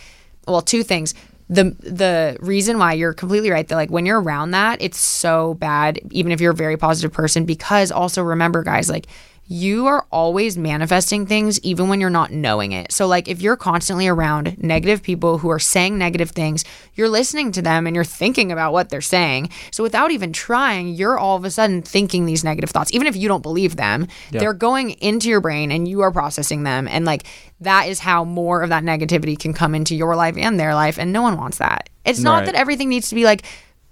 [0.47, 1.15] well, two things
[1.49, 5.55] the the reason why you're completely right that like when you're around that it's so
[5.55, 9.09] bad even if you're a very positive person because also remember guys like
[9.53, 12.93] you are always manifesting things even when you're not knowing it.
[12.93, 17.51] So, like, if you're constantly around negative people who are saying negative things, you're listening
[17.53, 19.51] to them and you're thinking about what they're saying.
[19.73, 22.95] So, without even trying, you're all of a sudden thinking these negative thoughts.
[22.95, 24.39] Even if you don't believe them, yeah.
[24.39, 26.87] they're going into your brain and you are processing them.
[26.87, 27.25] And, like,
[27.59, 30.97] that is how more of that negativity can come into your life and their life.
[30.97, 31.91] And no one wants that.
[32.05, 32.47] It's not right.
[32.47, 33.43] that everything needs to be like,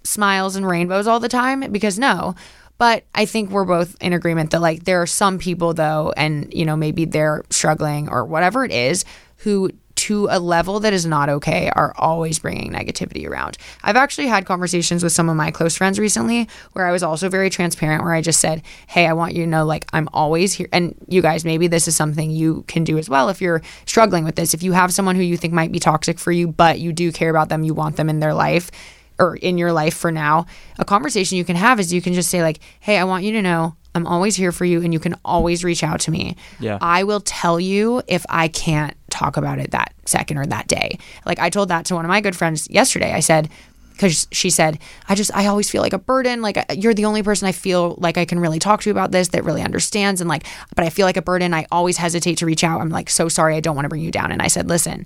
[0.05, 2.35] smiles and rainbows all the time because no
[2.79, 6.53] but I think we're both in agreement that like there are some people though, and
[6.55, 9.05] you know maybe they're struggling or whatever it is,
[9.39, 13.59] who to a level that is not okay are always bringing negativity around.
[13.83, 17.29] I've actually had conversations with some of my close friends recently where I was also
[17.29, 20.53] very transparent where I just said, "Hey, I want you to know like I'm always
[20.53, 23.61] here." And you guys, maybe this is something you can do as well if you're
[23.87, 24.55] struggling with this.
[24.55, 27.11] If you have someone who you think might be toxic for you, but you do
[27.11, 28.71] care about them, you want them in their life,
[29.19, 30.47] or in your life for now,
[30.79, 33.33] a conversation you can have is you can just say like, "Hey, I want you
[33.33, 36.37] to know I'm always here for you and you can always reach out to me.
[36.61, 36.79] Yeah.
[36.81, 40.99] I will tell you if I can't talk about it that second or that day."
[41.27, 43.13] Like I told that to one of my good friends yesterday.
[43.13, 43.49] I said
[43.99, 46.41] because she said, I just, I always feel like a burden.
[46.41, 49.29] Like, you're the only person I feel like I can really talk to about this
[49.29, 50.21] that really understands.
[50.21, 50.47] And like,
[50.77, 51.53] but I feel like a burden.
[51.53, 52.81] I always hesitate to reach out.
[52.81, 53.57] I'm like, so sorry.
[53.57, 54.31] I don't want to bring you down.
[54.31, 55.05] And I said, listen,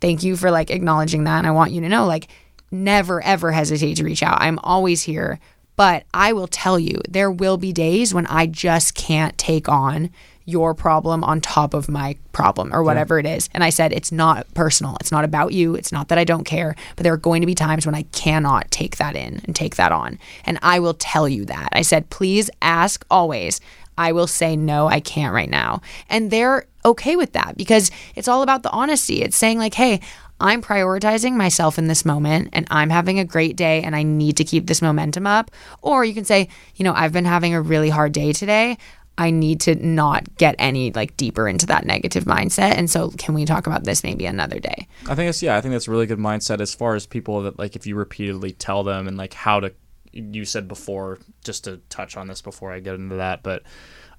[0.00, 1.36] thank you for like acknowledging that.
[1.36, 2.28] And I want you to know, like,
[2.74, 4.40] never, ever hesitate to reach out.
[4.40, 5.38] I'm always here.
[5.76, 10.10] But I will tell you, there will be days when I just can't take on
[10.44, 13.30] your problem on top of my problem or whatever yeah.
[13.30, 13.48] it is.
[13.54, 14.96] And I said, it's not personal.
[15.00, 15.74] It's not about you.
[15.74, 18.02] It's not that I don't care, but there are going to be times when I
[18.12, 20.18] cannot take that in and take that on.
[20.44, 21.70] And I will tell you that.
[21.72, 23.60] I said, please ask always.
[23.96, 25.80] I will say, no, I can't right now.
[26.10, 29.22] And they're okay with that because it's all about the honesty.
[29.22, 30.00] It's saying, like, hey,
[30.40, 34.36] I'm prioritizing myself in this moment and I'm having a great day and I need
[34.38, 35.50] to keep this momentum up.
[35.80, 38.76] Or you can say, you know, I've been having a really hard day today.
[39.16, 42.72] I need to not get any like deeper into that negative mindset.
[42.72, 44.88] And so, can we talk about this maybe another day?
[45.08, 45.56] I think it's yeah.
[45.56, 47.94] I think that's a really good mindset as far as people that like if you
[47.94, 49.72] repeatedly tell them and like how to.
[50.10, 53.64] You said before, just to touch on this before I get into that, but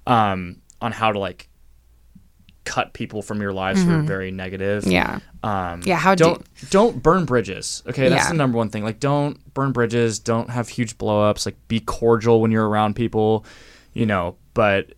[0.06, 1.48] um, on how to like
[2.66, 3.88] cut people from your lives mm-hmm.
[3.88, 4.06] who are mm-hmm.
[4.06, 4.84] very negative.
[4.84, 5.20] Yeah.
[5.42, 5.96] Um, yeah.
[5.96, 6.66] How don't do...
[6.68, 7.82] don't burn bridges.
[7.86, 8.28] Okay, that's yeah.
[8.28, 8.84] the number one thing.
[8.84, 10.18] Like, don't burn bridges.
[10.18, 11.46] Don't have huge blowups.
[11.46, 13.46] Like, be cordial when you're around people.
[13.94, 14.92] You know, but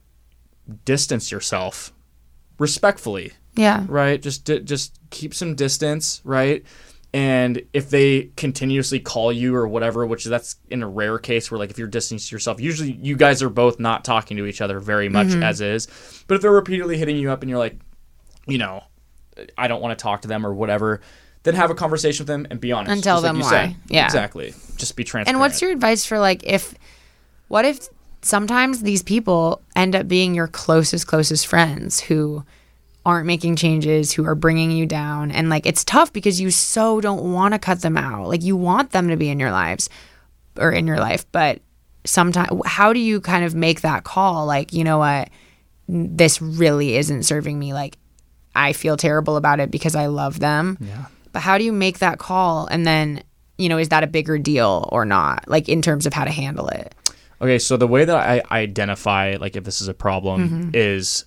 [0.85, 1.93] distance yourself
[2.59, 3.33] respectfully.
[3.55, 3.85] Yeah.
[3.87, 4.21] Right.
[4.21, 6.21] Just just keep some distance.
[6.25, 6.65] Right.
[7.15, 11.59] And if they continuously call you or whatever, which that's in a rare case where
[11.59, 14.79] like if you're distancing yourself, usually you guys are both not talking to each other
[14.79, 15.43] very much mm-hmm.
[15.43, 15.89] as is.
[16.27, 17.79] But if they're repeatedly hitting you up and you're like,
[18.47, 18.85] you know,
[19.57, 21.01] I don't want to talk to them or whatever,
[21.45, 22.93] then have a conversation with them and be honest.
[22.93, 23.67] And tell them like why.
[23.69, 23.77] Say.
[23.89, 24.05] Yeah.
[24.05, 24.55] Exactly.
[24.77, 25.29] Just be transparent.
[25.29, 26.75] And what's your advice for like if
[27.49, 27.89] what if
[28.21, 32.45] sometimes these people end up being your closest closest friends who
[33.09, 35.31] aren't making changes, who are bringing you down.
[35.31, 38.29] And like it's tough because you so don't want to cut them out.
[38.29, 39.89] Like you want them to be in your lives
[40.59, 41.63] or in your life, but
[42.05, 45.31] sometimes how do you kind of make that call like, you know what,
[45.89, 47.97] this really isn't serving me like
[48.55, 50.77] I feel terrible about it because I love them.
[50.79, 51.07] Yeah.
[51.33, 53.23] But how do you make that call and then,
[53.57, 55.49] you know, is that a bigger deal or not?
[55.49, 56.95] Like in terms of how to handle it?
[57.41, 60.71] Okay, so the way that I identify like if this is a problem mm-hmm.
[60.75, 61.25] is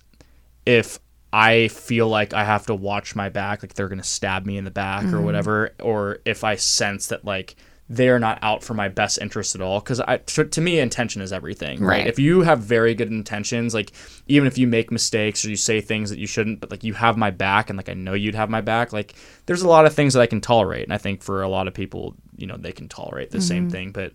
[0.64, 1.00] if
[1.32, 4.64] I feel like I have to watch my back, like they're gonna stab me in
[4.64, 5.14] the back mm-hmm.
[5.14, 7.56] or whatever, or if I sense that like
[7.92, 11.30] they're not out for my best interest at all because to, to, me intention is
[11.30, 11.98] everything right?
[11.98, 12.06] right?
[12.06, 13.92] if you have very good intentions like
[14.28, 16.94] even if you make mistakes or you say things that you shouldn't but like you
[16.94, 19.14] have my back and like i know you'd have my back like
[19.44, 21.68] there's a lot of things that i can tolerate and i think for a lot
[21.68, 23.46] of people you know they can tolerate the mm-hmm.
[23.46, 24.12] same thing but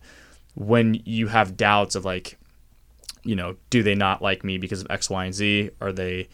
[0.56, 2.36] when you have doubts of like
[3.24, 6.28] you know do they not like me because of x y and z are they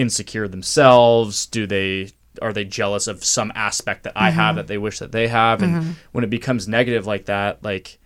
[0.00, 1.46] insecure themselves?
[1.46, 4.38] Do they are they jealous of some aspect that I mm-hmm.
[4.38, 5.62] have that they wish that they have?
[5.62, 5.90] And mm-hmm.
[6.12, 7.98] when it becomes negative like that, like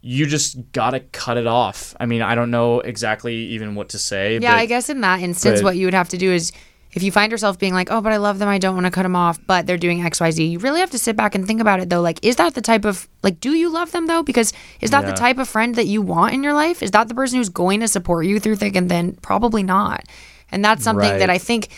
[0.00, 1.94] you just gotta cut it off.
[2.00, 4.38] I mean, I don't know exactly even what to say.
[4.38, 6.52] Yeah, but, I guess in that instance, but, what you would have to do is
[6.92, 8.90] if you find yourself being like, oh, but I love them, I don't want to
[8.90, 11.34] cut them off, but they're doing X, Y, Z, you really have to sit back
[11.34, 12.00] and think about it though.
[12.00, 14.22] Like, is that the type of, like, do you love them though?
[14.22, 15.10] Because is that yeah.
[15.10, 16.82] the type of friend that you want in your life?
[16.82, 19.18] Is that the person who's going to support you through thick and thin?
[19.20, 20.04] Probably not.
[20.50, 21.18] And that's something right.
[21.18, 21.68] that I think,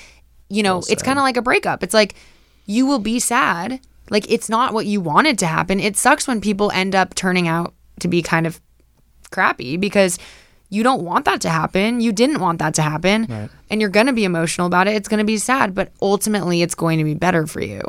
[0.49, 1.83] you know, well it's kind of like a breakup.
[1.83, 2.15] It's like
[2.67, 3.81] you will be sad.
[4.11, 5.81] Like it's not what you wanted to happen.
[5.81, 8.61] It sucks when people end up turning out to be kind of
[9.31, 10.19] crappy because
[10.71, 12.01] you don't want that to happen.
[12.01, 13.27] You didn't want that to happen.
[13.29, 13.51] Right.
[13.71, 14.95] And you're going to be emotional about it.
[14.95, 17.83] It's going to be sad, but ultimately it's going to be better for you.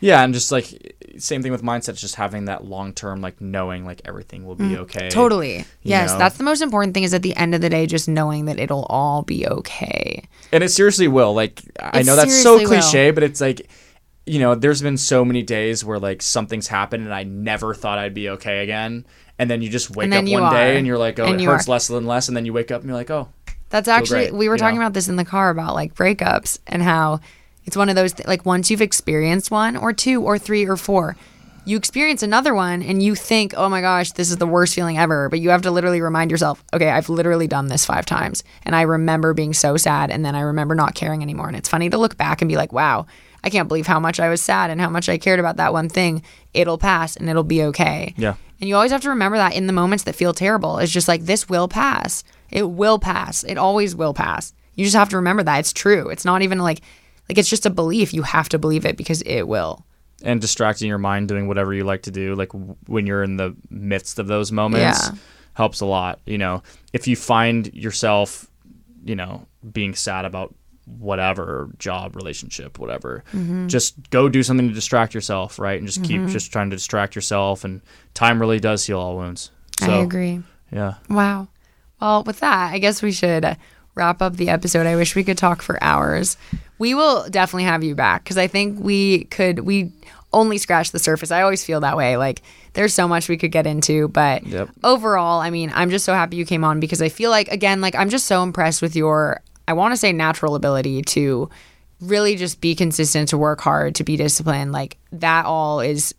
[0.00, 3.84] Yeah, and just like same thing with mindset just having that long term like knowing
[3.84, 5.08] like everything will be mm, okay.
[5.08, 5.64] Totally.
[5.82, 6.18] Yes, know?
[6.18, 8.58] that's the most important thing is at the end of the day just knowing that
[8.58, 10.24] it'll all be okay.
[10.52, 11.34] And it seriously will.
[11.34, 13.14] Like it I know that's so cliche, will.
[13.14, 13.68] but it's like
[14.28, 17.98] you know, there's been so many days where like something's happened and I never thought
[17.98, 19.06] I'd be okay again
[19.38, 20.52] and then you just wake up one are.
[20.52, 21.72] day and you're like, oh, and it hurts are.
[21.72, 23.28] less and less, and then you wake up and you're like, oh.
[23.68, 24.82] That's actually we were talking know?
[24.82, 27.20] about this in the car about like breakups and how
[27.66, 30.76] it's one of those th- like once you've experienced one or two or three or
[30.76, 31.16] four,
[31.66, 34.98] you experience another one and you think, oh my gosh, this is the worst feeling
[34.98, 35.28] ever.
[35.28, 38.44] But you have to literally remind yourself, okay, I've literally done this five times.
[38.62, 40.12] And I remember being so sad.
[40.12, 41.48] And then I remember not caring anymore.
[41.48, 43.06] And it's funny to look back and be like, wow,
[43.42, 45.72] I can't believe how much I was sad and how much I cared about that
[45.72, 46.22] one thing.
[46.54, 48.14] It'll pass and it'll be okay.
[48.16, 48.36] Yeah.
[48.60, 50.78] And you always have to remember that in the moments that feel terrible.
[50.78, 52.22] It's just like, this will pass.
[52.48, 53.42] It will pass.
[53.42, 54.54] It always will pass.
[54.76, 55.58] You just have to remember that.
[55.58, 56.10] It's true.
[56.10, 56.80] It's not even like,
[57.28, 58.14] like it's just a belief.
[58.14, 59.84] You have to believe it because it will.
[60.22, 62.50] And distracting your mind doing whatever you like to do, like
[62.86, 65.18] when you're in the midst of those moments, yeah.
[65.54, 66.20] helps a lot.
[66.24, 66.62] You know,
[66.92, 68.50] if you find yourself,
[69.04, 70.54] you know, being sad about
[70.86, 73.66] whatever job relationship whatever mm-hmm.
[73.66, 76.24] just go do something to distract yourself right and just mm-hmm.
[76.24, 77.80] keep just trying to distract yourself and
[78.14, 79.50] time really does heal all wounds
[79.80, 81.48] so, i agree yeah wow
[82.00, 83.56] well with that i guess we should
[83.96, 86.36] wrap up the episode i wish we could talk for hours
[86.78, 89.92] we will definitely have you back because i think we could we
[90.32, 92.42] only scratch the surface i always feel that way like
[92.74, 94.68] there's so much we could get into but yep.
[94.84, 97.80] overall i mean i'm just so happy you came on because i feel like again
[97.80, 101.50] like i'm just so impressed with your I want to say natural ability to
[102.00, 104.72] really just be consistent, to work hard, to be disciplined.
[104.72, 106.14] Like that all is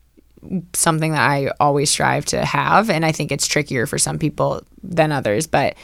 [0.73, 2.89] something that I always strive to have.
[2.89, 5.47] And I think it's trickier for some people than others.
[5.47, 5.75] But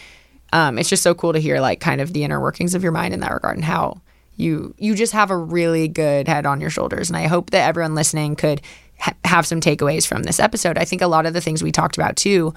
[0.51, 2.91] um, it's just so cool to hear like kind of the inner workings of your
[2.91, 4.01] mind in that regard and how
[4.35, 7.09] you you just have a really good head on your shoulders.
[7.09, 8.61] And I hope that everyone listening could
[8.99, 10.77] ha- have some takeaways from this episode.
[10.77, 12.53] I think a lot of the things we talked about too.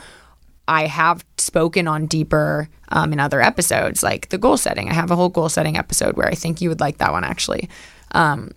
[0.68, 4.89] I have spoken on deeper um, in other episodes, like the goal setting.
[4.89, 7.22] I have a whole goal setting episode where I think you would like that one
[7.22, 7.68] actually.
[8.11, 8.51] Um,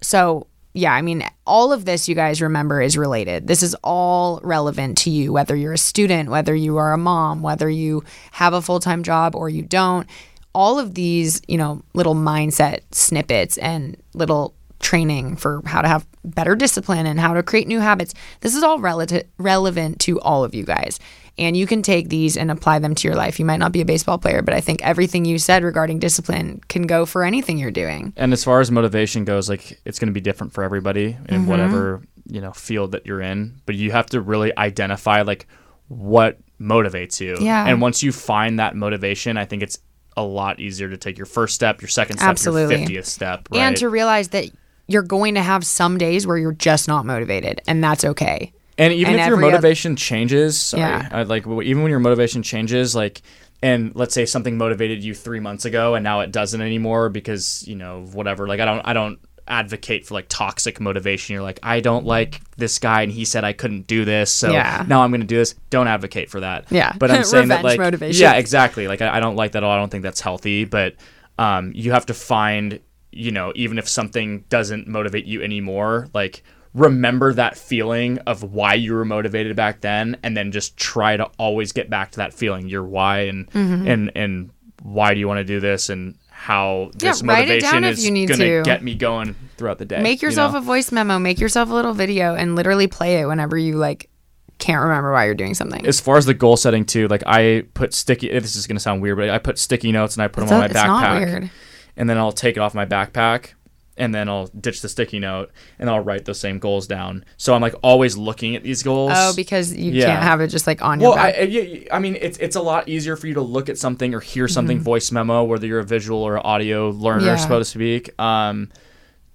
[0.00, 3.46] so yeah, I mean, all of this you guys remember is related.
[3.46, 7.42] This is all relevant to you, whether you're a student, whether you are a mom,
[7.42, 10.08] whether you have a full time job or you don't.
[10.54, 16.06] All of these, you know, little mindset snippets and little training for how to have
[16.24, 18.14] better discipline and how to create new habits.
[18.40, 20.98] This is all relative relevant to all of you guys
[21.38, 23.38] and you can take these and apply them to your life.
[23.38, 26.60] You might not be a baseball player, but I think everything you said regarding discipline
[26.68, 28.12] can go for anything you're doing.
[28.16, 31.40] And as far as motivation goes, like it's going to be different for everybody in
[31.40, 31.46] mm-hmm.
[31.46, 35.46] whatever, you know, field that you're in, but you have to really identify like
[35.88, 37.36] what motivates you.
[37.40, 37.66] Yeah.
[37.66, 39.78] And once you find that motivation, I think it's
[40.16, 42.80] a lot easier to take your first step, your second step, Absolutely.
[42.80, 43.60] your 50th step, right?
[43.60, 44.50] And to realize that
[44.86, 48.52] you're going to have some days where you're just not motivated and that's okay.
[48.78, 49.98] And even and if your motivation other...
[49.98, 51.08] changes, sorry, yeah.
[51.12, 53.22] I, like even when your motivation changes, like,
[53.62, 57.66] and let's say something motivated you three months ago and now it doesn't anymore because
[57.68, 58.48] you know whatever.
[58.48, 59.20] Like I don't, I don't
[59.52, 61.34] advocate for like toxic motivation.
[61.34, 64.50] You're like, I don't like this guy and he said I couldn't do this, so
[64.50, 64.84] yeah.
[64.88, 65.54] now I'm going to do this.
[65.68, 66.72] Don't advocate for that.
[66.72, 68.20] Yeah, but I'm saying that like, motivation.
[68.20, 68.88] yeah, exactly.
[68.88, 69.72] Like I, I don't like that at all.
[69.72, 70.64] I don't think that's healthy.
[70.64, 70.96] But
[71.38, 72.80] um, you have to find,
[73.10, 76.42] you know, even if something doesn't motivate you anymore, like
[76.72, 81.24] remember that feeling of why you were motivated back then and then just try to
[81.38, 83.86] always get back to that feeling your why and mm-hmm.
[83.86, 84.50] and and
[84.82, 88.62] why do you want to do this and how this yeah, motivation is going to
[88.64, 90.02] get me going throughout the day.
[90.02, 90.62] Make yourself you know?
[90.62, 94.10] a voice memo, make yourself a little video and literally play it whenever you like
[94.58, 95.86] can't remember why you're doing something.
[95.86, 98.80] As far as the goal setting too, like I put sticky this is going to
[98.80, 100.80] sound weird, but I put sticky notes and I put it's them on a, my
[100.80, 101.50] backpack.
[101.96, 103.52] And then I'll take it off my backpack
[103.96, 107.24] and then I'll ditch the sticky note and I'll write those same goals down.
[107.36, 109.12] So I'm like always looking at these goals.
[109.14, 110.06] Oh, because you yeah.
[110.06, 111.10] can't have it just like on your.
[111.10, 111.18] Well.
[111.18, 114.14] I, I, I mean, it's it's a lot easier for you to look at something
[114.14, 114.84] or hear something mm-hmm.
[114.84, 117.36] voice memo, whether you're a visual or audio learner, yeah.
[117.36, 118.18] so to speak.
[118.20, 118.70] Um,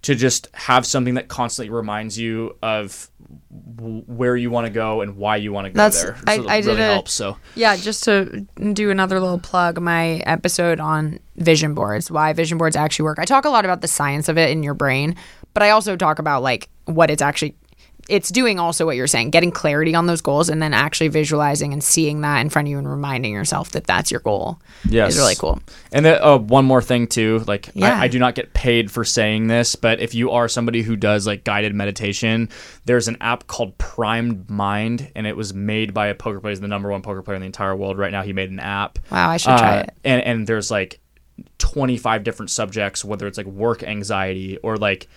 [0.07, 3.11] to just have something that constantly reminds you of
[3.77, 6.15] where you want to go and why you want to go That's, there.
[6.15, 7.11] So I, I really did a, helps.
[7.11, 12.57] So yeah, just to do another little plug, my episode on vision boards, why vision
[12.57, 13.19] boards actually work.
[13.19, 15.13] I talk a lot about the science of it in your brain,
[15.53, 17.57] but I also talk about like what it's actually
[18.09, 21.73] it's doing also what you're saying, getting clarity on those goals and then actually visualizing
[21.73, 24.59] and seeing that in front of you and reminding yourself that that's your goal.
[24.87, 25.13] Yes.
[25.13, 25.59] Is really cool.
[25.91, 27.99] And then, uh, one more thing too, like yeah.
[27.99, 30.95] I, I, do not get paid for saying this, but if you are somebody who
[30.95, 32.49] does like guided meditation,
[32.85, 36.61] there's an app called Primed Mind and it was made by a poker player, he's
[36.61, 38.23] the number one poker player in the entire world right now.
[38.23, 38.99] He made an app.
[39.11, 39.93] Wow, I should uh, try it.
[40.05, 40.99] And, and there's like
[41.57, 45.07] 25 different subjects, whether it's like work anxiety or like,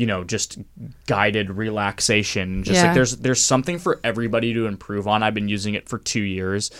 [0.00, 0.58] you know just
[1.06, 2.86] guided relaxation just yeah.
[2.86, 6.22] like there's there's something for everybody to improve on i've been using it for two
[6.22, 6.70] years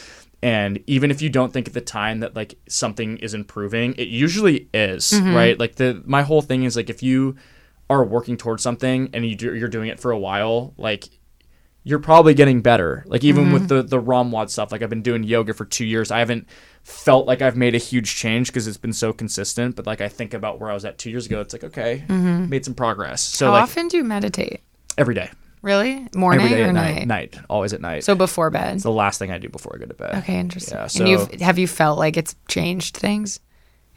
[0.43, 4.09] and even if you don't think at the time that like something is improving it
[4.09, 5.35] usually is mm-hmm.
[5.35, 7.37] right like the my whole thing is like if you
[7.91, 11.11] are working towards something and you do, you're doing it for a while like
[11.83, 13.05] you're probably getting better.
[13.07, 13.53] Like even mm-hmm.
[13.55, 16.11] with the the ROMWOD stuff, like I've been doing yoga for two years.
[16.11, 16.47] I haven't
[16.83, 19.76] felt like I've made a huge change because it's been so consistent.
[19.76, 22.05] But like I think about where I was at two years ago, it's like okay,
[22.07, 22.49] mm-hmm.
[22.49, 23.22] made some progress.
[23.22, 24.61] So how like, often do you meditate?
[24.99, 25.31] Every day.
[25.62, 26.07] Really?
[26.14, 27.07] Morning Every day or night?
[27.07, 27.39] Night.
[27.51, 28.03] Always at night.
[28.05, 28.76] So before bed.
[28.76, 30.14] It's the last thing I do before I go to bed.
[30.16, 30.78] Okay, interesting.
[30.78, 30.87] Yeah.
[30.87, 33.41] So and you've have you felt like it's changed things?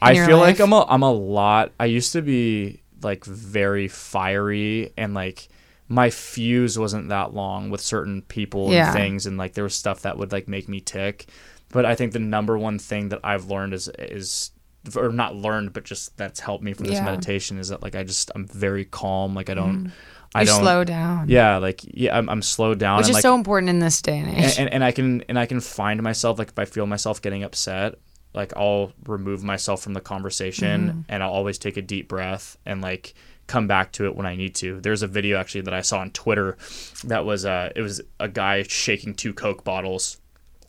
[0.02, 0.58] I feel life?
[0.58, 1.72] like I'm a I'm a lot.
[1.80, 5.48] I used to be like very fiery and like
[5.88, 8.86] my fuse wasn't that long with certain people yeah.
[8.86, 11.26] and things and like there was stuff that would like make me tick
[11.74, 14.50] but i think the number one thing that i've learned is is
[14.96, 17.04] or not learned but just that's helped me from this yeah.
[17.04, 19.92] meditation is that like i just i'm very calm like i don't mm.
[20.36, 21.28] I don't slow down.
[21.28, 24.18] Yeah, like yeah, I'm, I'm slowed down, which is like, so important in this day
[24.18, 24.58] and age.
[24.58, 27.22] And, and, and I can and I can find myself like if I feel myself
[27.22, 27.94] getting upset,
[28.34, 31.04] like I'll remove myself from the conversation mm.
[31.08, 33.14] and I'll always take a deep breath and like
[33.46, 34.80] come back to it when I need to.
[34.80, 36.56] There's a video actually that I saw on Twitter
[37.04, 40.20] that was uh it was a guy shaking two Coke bottles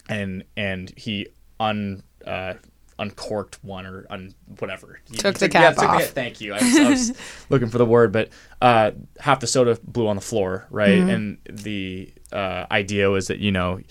[0.09, 1.27] and and he
[1.59, 2.53] un uh
[2.97, 4.99] uncorked one or un whatever.
[5.09, 6.01] He, took he the cap yeah, off.
[6.01, 6.53] The, thank you.
[6.53, 7.13] I was, I was
[7.49, 8.29] looking for the word, but
[8.61, 10.99] uh, half the soda blew on the floor, right?
[10.99, 11.09] Mm-hmm.
[11.09, 13.81] And the uh, idea was that you know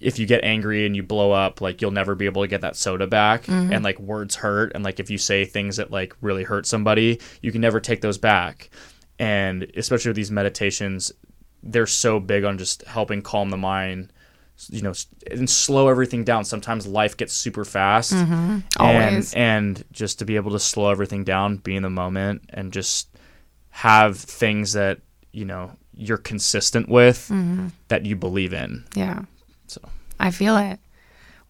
[0.00, 2.60] if you get angry and you blow up, like you'll never be able to get
[2.60, 3.44] that soda back.
[3.44, 3.72] Mm-hmm.
[3.72, 4.72] And like words hurt.
[4.74, 8.00] And like if you say things that like really hurt somebody, you can never take
[8.00, 8.70] those back.
[9.18, 11.10] And especially with these meditations,
[11.62, 14.12] they're so big on just helping calm the mind,
[14.68, 14.92] you know,
[15.30, 16.44] and slow everything down.
[16.44, 18.12] Sometimes life gets super fast.
[18.12, 18.58] Mm-hmm.
[18.78, 19.32] Always.
[19.34, 22.72] And, and just to be able to slow everything down, be in the moment, and
[22.72, 23.08] just
[23.70, 25.00] have things that,
[25.32, 27.68] you know, you're consistent with mm-hmm.
[27.88, 28.84] that you believe in.
[28.94, 29.22] Yeah.
[29.66, 29.80] So
[30.18, 30.80] I feel it.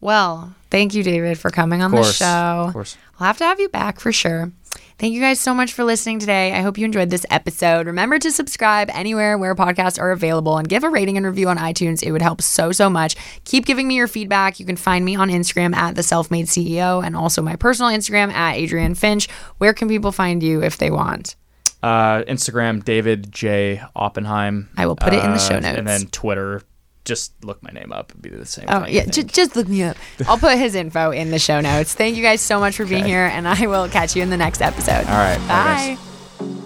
[0.01, 2.65] Well, thank you, David, for coming on the show.
[2.67, 2.97] Of course.
[3.19, 4.53] I'll have to have you back for sure.
[4.99, 6.53] Thank you guys so much for listening today.
[6.53, 7.87] I hope you enjoyed this episode.
[7.87, 11.57] Remember to subscribe anywhere where podcasts are available and give a rating and review on
[11.57, 12.03] iTunes.
[12.03, 13.15] It would help so, so much.
[13.45, 14.59] Keep giving me your feedback.
[14.59, 17.93] You can find me on Instagram at the self made CEO and also my personal
[17.93, 19.29] Instagram at Adrienne Finch.
[19.59, 21.37] Where can people find you if they want?
[21.81, 23.81] Uh, Instagram, David J.
[23.95, 24.69] Oppenheim.
[24.77, 25.79] I will put it in the show uh, notes.
[25.79, 26.63] And then Twitter,
[27.09, 28.11] just look my name up.
[28.11, 28.67] It'd be the same.
[28.69, 29.97] Oh thing, yeah, j- just look me up.
[30.29, 31.95] I'll put his info in the show notes.
[31.95, 33.11] Thank you guys so much for being okay.
[33.11, 35.07] here, and I will catch you in the next episode.
[35.07, 35.97] All right, bye.
[35.97, 36.65] bye